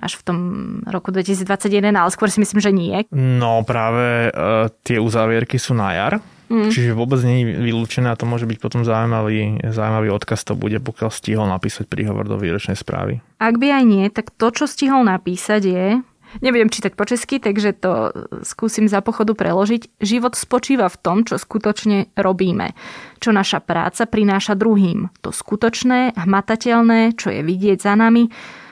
až 0.00 0.16
v 0.16 0.22
tom 0.24 0.38
roku 0.88 1.12
2021, 1.12 1.92
ale 1.92 2.08
skôr 2.14 2.32
si 2.32 2.40
myslím, 2.40 2.60
že 2.62 2.72
nie. 2.72 2.96
No 3.12 3.66
práve 3.66 4.32
uh, 4.32 4.72
tie 4.80 4.96
uzávierky 4.96 5.60
sú 5.60 5.76
na 5.76 5.92
jar, 5.92 6.14
Mm. 6.50 6.66
Čiže 6.66 6.98
vôbec 6.98 7.22
nie 7.22 7.46
je 7.46 7.62
vylúčené 7.62 8.10
a 8.10 8.18
to 8.18 8.26
môže 8.26 8.42
byť 8.42 8.58
potom 8.58 8.82
zaujímavý, 8.82 9.62
zaujímavý 9.70 10.10
odkaz 10.10 10.42
to 10.42 10.58
bude, 10.58 10.82
pokiaľ 10.82 11.14
stihol 11.14 11.46
napísať 11.46 11.86
príhovor 11.86 12.26
do 12.26 12.34
výročnej 12.34 12.74
správy. 12.74 13.22
Ak 13.38 13.54
by 13.54 13.70
aj 13.70 13.84
nie, 13.86 14.10
tak 14.10 14.34
to, 14.34 14.50
čo 14.50 14.66
stihol 14.66 15.06
napísať 15.06 15.62
je, 15.62 15.86
Nebudem 16.38 16.70
čítať 16.70 16.94
po 16.94 17.02
česky, 17.02 17.42
takže 17.42 17.74
to 17.74 18.14
skúsim 18.46 18.86
za 18.86 19.02
pochodu 19.02 19.34
preložiť. 19.34 19.98
Život 19.98 20.38
spočíva 20.38 20.86
v 20.86 21.00
tom, 21.02 21.26
čo 21.26 21.34
skutočne 21.34 22.14
robíme. 22.14 22.78
Čo 23.18 23.34
naša 23.34 23.58
práca 23.58 24.06
prináša 24.06 24.54
druhým. 24.54 25.10
To 25.26 25.34
skutočné, 25.34 26.14
hmatateľné, 26.14 27.18
čo 27.18 27.34
je 27.34 27.42
vidieť 27.42 27.82
za 27.82 27.98
nami, 27.98 28.30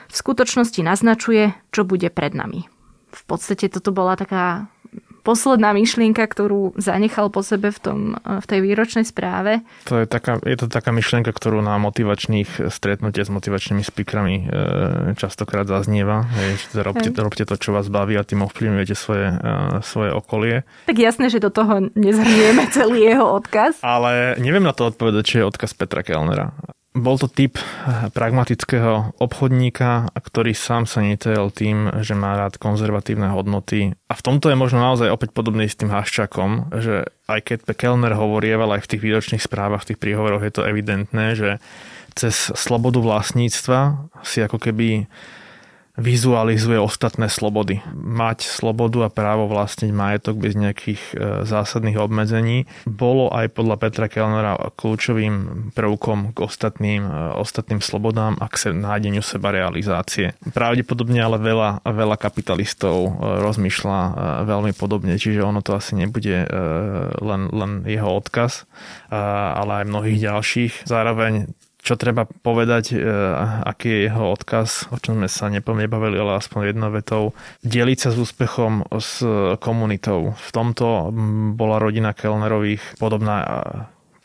v 0.09 0.15
skutočnosti 0.15 0.81
naznačuje, 0.81 1.53
čo 1.69 1.85
bude 1.85 2.09
pred 2.09 2.33
nami. 2.33 2.65
V 3.09 3.21
podstate 3.27 3.69
toto 3.69 3.93
bola 3.93 4.15
taká 4.15 4.71
posledná 5.29 5.77
myšlienka, 5.77 6.25
ktorú 6.25 6.73
zanechal 6.73 7.29
po 7.29 7.45
sebe 7.45 7.69
v, 7.69 7.77
tom, 7.77 7.99
v 8.17 8.45
tej 8.49 8.65
výročnej 8.65 9.05
správe. 9.05 9.61
To 9.85 10.01
je, 10.01 10.09
taká, 10.09 10.41
je 10.41 10.57
to 10.57 10.65
taká 10.65 10.89
myšlienka, 10.89 11.29
ktorú 11.29 11.61
na 11.61 11.77
motivačných 11.77 12.73
stretnutiach 12.73 13.29
s 13.29 13.31
motivačnými 13.37 13.85
speakrami 13.85 14.35
e, 14.41 14.43
častokrát 15.13 15.69
zaznieva. 15.69 16.25
Je, 16.33 16.81
robte, 16.81 17.13
robte 17.13 17.45
to, 17.45 17.53
čo 17.61 17.77
vás 17.77 17.85
baví 17.93 18.17
a 18.17 18.25
tým 18.25 18.41
ovplyvňujete 18.49 18.95
svoje, 18.97 19.29
e, 19.29 19.85
svoje 19.85 20.09
okolie. 20.17 20.65
Tak 20.89 20.97
jasné, 20.97 21.29
že 21.29 21.37
do 21.37 21.53
toho 21.53 21.93
nezhrnieme 21.93 22.65
celý 22.73 23.13
jeho 23.13 23.29
odkaz. 23.29 23.85
Ale 23.85 24.33
neviem 24.41 24.65
na 24.65 24.73
to 24.73 24.89
odpovedať, 24.89 25.23
či 25.29 25.35
je 25.43 25.45
odkaz 25.45 25.77
Petra 25.77 26.01
Kellnera. 26.01 26.57
Bol 26.97 27.21
to 27.21 27.29
typ 27.29 27.61
pragmatického 28.17 29.13
obchodníka, 29.21 30.09
ktorý 30.09 30.57
sám 30.57 30.89
sa 30.89 31.05
netajal 31.05 31.53
tým, 31.53 32.01
že 32.01 32.17
má 32.17 32.33
rád 32.33 32.57
konzervatívne 32.57 33.29
hodnoty. 33.29 33.93
A 34.09 34.13
v 34.17 34.25
tomto 34.25 34.49
je 34.49 34.57
možno 34.57 34.81
naozaj 34.81 35.13
opäť 35.13 35.37
podobný 35.37 35.69
s 35.69 35.77
tým 35.77 35.93
Haščakom, 35.93 36.73
že 36.81 37.05
aj 37.29 37.39
keď 37.45 37.57
Kellner 37.77 38.17
hovorieval 38.17 38.73
aj 38.73 38.89
v 38.89 38.89
tých 38.89 39.01
výročných 39.05 39.45
správach, 39.45 39.85
v 39.85 39.93
tých 39.93 40.01
príhovoroch 40.01 40.41
je 40.41 40.53
to 40.53 40.65
evidentné, 40.65 41.37
že 41.37 41.61
cez 42.17 42.49
slobodu 42.57 42.97
vlastníctva 42.97 44.09
si 44.25 44.41
ako 44.41 44.57
keby 44.57 45.05
vizualizuje 45.99 46.79
ostatné 46.79 47.27
slobody. 47.27 47.83
Mať 47.93 48.47
slobodu 48.47 49.05
a 49.05 49.13
právo 49.13 49.51
vlastniť 49.51 49.91
majetok 49.91 50.39
bez 50.39 50.55
nejakých 50.55 51.01
e, 51.11 51.13
zásadných 51.43 51.99
obmedzení 51.99 52.65
bolo 52.87 53.29
aj 53.29 53.51
podľa 53.53 53.75
Petra 53.77 54.07
Kellnera 54.07 54.55
kľúčovým 54.79 55.35
prvkom 55.75 56.31
k 56.33 56.37
ostatným, 56.39 57.03
e, 57.03 57.13
ostatným 57.37 57.83
slobodám 57.83 58.39
a 58.39 58.47
k 58.47 58.71
nájdeniu 58.71 59.21
seba 59.21 59.51
realizácie. 59.51 60.33
Pravdepodobne 60.55 61.19
ale 61.19 61.37
veľa, 61.37 61.83
veľa 61.83 62.15
kapitalistov 62.15 62.97
e, 63.05 63.11
rozmýšľa 63.43 64.01
veľmi 64.47 64.71
podobne, 64.73 65.19
čiže 65.19 65.43
ono 65.43 65.59
to 65.59 65.75
asi 65.75 65.99
nebude 65.99 66.47
len, 67.19 67.41
len 67.51 67.71
jeho 67.83 68.09
odkaz, 68.15 68.63
ale 69.11 69.83
aj 69.83 69.89
mnohých 69.91 70.19
ďalších. 70.23 70.73
Zároveň 70.87 71.51
čo 71.79 71.95
treba 71.95 72.27
povedať, 72.27 72.93
e, 72.93 72.97
aký 73.63 73.87
je 73.87 73.99
jeho 74.11 74.25
odkaz, 74.35 74.91
o 74.91 74.97
čom 74.99 75.23
sme 75.23 75.29
sa 75.31 75.47
nebavili, 75.49 76.19
ale 76.19 76.39
aspoň 76.39 76.75
jednou 76.75 76.91
vetou. 76.91 77.23
Deliť 77.63 77.97
sa 77.97 78.09
s 78.11 78.17
úspechom 78.19 78.87
s 78.99 79.23
komunitou. 79.63 80.35
V 80.35 80.49
tomto 80.51 81.11
bola 81.55 81.79
rodina 81.79 82.11
Kellnerových 82.11 82.99
podobná 82.99 83.39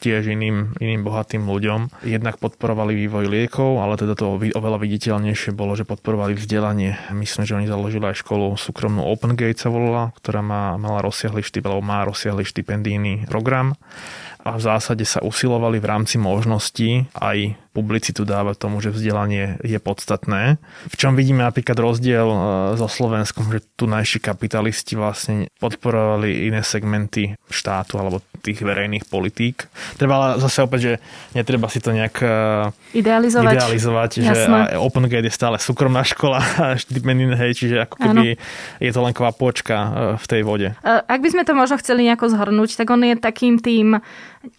tiež 0.05 0.29
iným, 0.29 0.77
iným 0.77 1.01
bohatým 1.01 1.49
ľuďom. 1.49 2.05
Jednak 2.05 2.37
podporovali 2.37 2.93
vývoj 2.93 3.25
liekov, 3.25 3.81
ale 3.81 3.97
teda 3.97 4.12
to 4.12 4.37
oveľa 4.37 4.79
viditeľnejšie 4.85 5.57
bolo, 5.57 5.73
že 5.73 5.88
podporovali 5.88 6.37
vzdelanie. 6.37 7.01
Myslím, 7.17 7.49
že 7.49 7.57
oni 7.57 7.64
založili 7.64 8.12
aj 8.12 8.21
školu 8.21 8.61
súkromnú 8.61 9.01
Open 9.01 9.33
Gate 9.33 9.57
sa 9.57 9.73
volala, 9.73 10.12
ktorá 10.21 10.45
má, 10.45 10.77
mala 10.77 11.01
rozsiahly 11.01 11.40
štip, 11.40 11.64
alebo 11.64 11.81
má 11.81 12.05
rozsiahly 12.05 12.45
štipendijný 12.45 13.25
program 13.25 13.73
a 14.45 14.61
v 14.61 14.62
zásade 14.62 15.09
sa 15.09 15.25
usilovali 15.25 15.81
v 15.81 15.88
rámci 15.88 16.21
možností 16.21 17.09
aj 17.17 17.57
publicitu 17.73 18.29
dávať 18.29 18.69
tomu, 18.69 18.79
že 18.85 18.93
vzdelanie 18.93 19.57
je 19.64 19.81
podstatné. 19.81 20.61
V 20.87 20.95
čom 21.01 21.17
vidíme 21.17 21.43
napríklad 21.43 21.75
rozdiel 21.81 22.29
e, 22.29 22.38
so 22.77 22.87
Slovenskom, 22.87 23.51
že 23.51 23.64
tu 23.75 23.88
najší 23.88 24.21
kapitalisti 24.21 24.95
vlastne 24.95 25.49
podporovali 25.59 26.53
iné 26.53 26.61
segmenty 26.61 27.35
štátu 27.49 27.99
alebo 27.99 28.21
tých 28.45 28.61
verejných 28.61 29.09
politík. 29.09 29.67
Treba 29.94 30.14
ale 30.18 30.28
zase 30.42 30.66
opäť, 30.66 30.80
že 30.83 30.92
netreba 31.38 31.70
si 31.70 31.78
to 31.78 31.94
nejak 31.94 32.16
e, 32.18 32.98
idealizovať, 32.98 33.54
idealizovať 33.54 34.11
že 34.26 34.35
Open 34.78 35.07
Gate 35.07 35.30
je 35.30 35.35
stále 35.35 35.57
súkromná 35.62 36.02
škola 36.12 36.42
a 36.42 36.74
štipendín, 36.74 37.30
hej, 37.35 37.54
čiže 37.54 37.87
ako 37.87 37.96
keby 38.02 38.26
ano. 38.35 38.40
je 38.83 38.90
to 38.90 39.00
len 39.00 39.14
kvapôčka 39.14 39.76
e, 39.76 39.88
v 40.18 40.24
tej 40.26 40.40
vode. 40.42 40.68
Ak 40.85 41.20
by 41.22 41.28
sme 41.30 41.46
to 41.46 41.54
možno 41.54 41.78
chceli 41.78 42.11
nejako 42.11 42.30
zhrnúť, 42.35 42.74
tak 42.74 42.90
on 42.90 43.07
je 43.07 43.14
takým 43.14 43.62
tým 43.62 44.03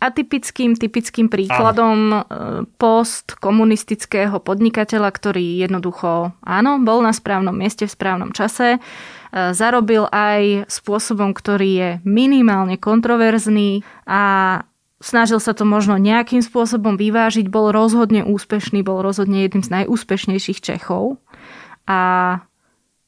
atypickým, 0.02 0.74
typickým 0.80 1.30
príkladom 1.30 2.26
áno. 2.26 2.66
post 2.82 3.38
komunistického 3.38 4.42
podnikateľa, 4.42 5.10
ktorý 5.14 5.62
jednoducho, 5.62 6.34
áno, 6.42 6.82
bol 6.82 7.06
na 7.06 7.14
správnom 7.14 7.54
mieste 7.54 7.86
v 7.86 7.94
správnom 7.94 8.34
čase, 8.34 8.82
zarobil 9.36 10.08
aj 10.10 10.72
spôsobom, 10.72 11.36
ktorý 11.36 11.70
je 11.70 11.90
minimálne 12.08 12.80
kontroverzný 12.80 13.84
a 14.08 14.22
snažil 15.00 15.40
sa 15.44 15.52
to 15.56 15.68
možno 15.68 16.00
nejakým 16.00 16.44
spôsobom 16.44 16.96
vyvážiť, 16.96 17.48
bol 17.52 17.72
rozhodne 17.72 18.24
úspešný, 18.24 18.82
bol 18.82 19.04
rozhodne 19.04 19.44
jedným 19.46 19.64
z 19.64 19.70
najúspešnejších 19.82 20.60
Čechov. 20.62 21.20
A 21.86 22.00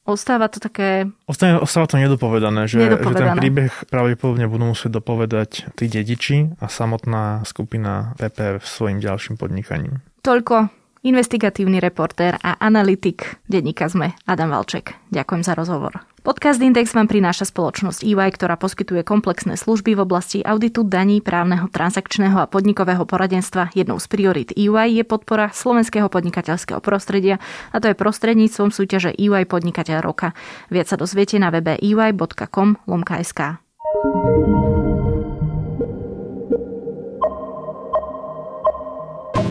Ostáva 0.08 0.48
to 0.48 0.56
také... 0.56 1.04
Ostáva, 1.28 1.60
ostáva 1.60 1.84
to 1.84 2.00
nedopovedané, 2.00 2.64
že, 2.64 2.80
nedopovedané, 2.80 3.12
že 3.12 3.28
ten 3.28 3.40
príbeh 3.44 3.72
pravdepodobne 3.92 4.48
budú 4.48 4.72
musieť 4.72 5.04
dopovedať 5.04 5.68
tí 5.76 5.84
dediči 5.84 6.56
a 6.64 6.66
samotná 6.72 7.44
skupina 7.44 8.16
PP 8.16 8.64
svojim 8.64 9.04
ďalším 9.04 9.36
podnikaním. 9.36 10.00
Toľko 10.24 10.72
investigatívny 11.06 11.78
reportér 11.78 12.38
a 12.42 12.58
analytik 12.58 13.38
denníka 13.46 13.86
ZME 13.86 14.14
Adam 14.26 14.50
Valček. 14.50 14.94
Ďakujem 15.10 15.42
za 15.42 15.52
rozhovor. 15.54 16.08
Podcast 16.28 16.60
Index 16.60 16.92
vám 16.92 17.08
prináša 17.08 17.48
spoločnosť 17.48 18.04
EY, 18.04 18.36
ktorá 18.36 18.60
poskytuje 18.60 19.00
komplexné 19.00 19.56
služby 19.56 19.96
v 19.96 20.04
oblasti 20.04 20.38
auditu, 20.44 20.84
daní, 20.84 21.24
právneho, 21.24 21.72
transakčného 21.72 22.36
a 22.36 22.50
podnikového 22.50 23.08
poradenstva. 23.08 23.72
Jednou 23.72 23.96
z 23.96 24.06
priorit 24.12 24.52
EY 24.52 25.00
je 25.00 25.04
podpora 25.08 25.48
slovenského 25.54 26.12
podnikateľského 26.12 26.84
prostredia 26.84 27.40
a 27.72 27.80
to 27.80 27.88
je 27.88 27.96
prostredníctvom 27.96 28.68
súťaže 28.68 29.16
EY 29.16 29.48
Podnikateľ 29.48 30.04
roka. 30.04 30.36
Viac 30.68 30.92
sa 30.92 31.00
dozviete 31.00 31.40
na 31.40 31.48
webe 31.48 31.80
ey.com 31.80 32.76
lomka.sk. 32.84 33.40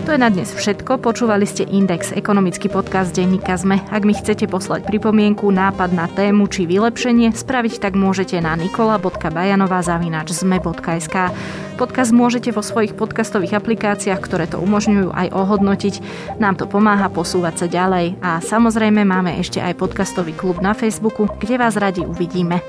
To 0.08 0.16
je 0.16 0.24
na 0.24 0.32
dnes 0.32 0.48
všetko. 0.48 1.04
Počúvali 1.04 1.44
ste 1.44 1.68
Index, 1.68 2.16
ekonomický 2.16 2.72
podcast 2.72 3.12
denníka 3.12 3.60
ZME. 3.60 3.92
Ak 3.92 4.08
mi 4.08 4.16
chcete 4.16 4.48
poslať 4.48 4.88
pripomienku, 4.88 5.52
nápad 5.52 5.92
na 5.92 6.08
tému 6.08 6.48
či 6.48 6.64
vylepšenie, 6.64 7.36
spraviť 7.36 7.84
tak 7.84 8.00
môžete 8.00 8.40
na 8.40 8.56
nikola.bajanová.zme.sk 8.56 11.16
Podcast 11.76 12.16
môžete 12.16 12.56
vo 12.56 12.64
svojich 12.64 12.96
podcastových 12.96 13.60
aplikáciách, 13.60 14.24
ktoré 14.24 14.48
to 14.48 14.64
umožňujú, 14.64 15.12
aj 15.12 15.28
ohodnotiť. 15.28 16.00
Nám 16.40 16.56
to 16.56 16.72
pomáha 16.72 17.12
posúvať 17.12 17.60
sa 17.60 17.68
ďalej. 17.68 18.16
A 18.24 18.40
samozrejme 18.40 19.04
máme 19.04 19.36
ešte 19.44 19.60
aj 19.60 19.76
podcastový 19.76 20.32
klub 20.32 20.64
na 20.64 20.72
Facebooku, 20.72 21.28
kde 21.36 21.60
vás 21.60 21.76
radi 21.76 22.08
uvidíme. 22.08 22.64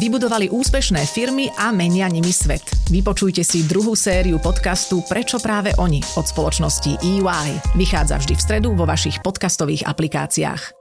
Vybudovali 0.00 0.48
úspešné 0.48 1.04
firmy 1.04 1.52
a 1.60 1.68
menia 1.76 2.08
nimi 2.08 2.32
svet. 2.32 2.64
Vypočujte 2.88 3.44
si 3.44 3.68
druhú 3.68 3.92
sériu 3.92 4.40
podcastu 4.40 5.04
Prečo 5.04 5.36
práve 5.36 5.76
oni 5.76 6.00
od 6.16 6.24
spoločnosti 6.24 7.04
EY. 7.04 7.76
Vychádza 7.76 8.16
vždy 8.16 8.32
v 8.32 8.40
stredu 8.40 8.68
vo 8.72 8.88
vašich 8.88 9.20
podcastových 9.20 9.84
aplikáciách. 9.84 10.79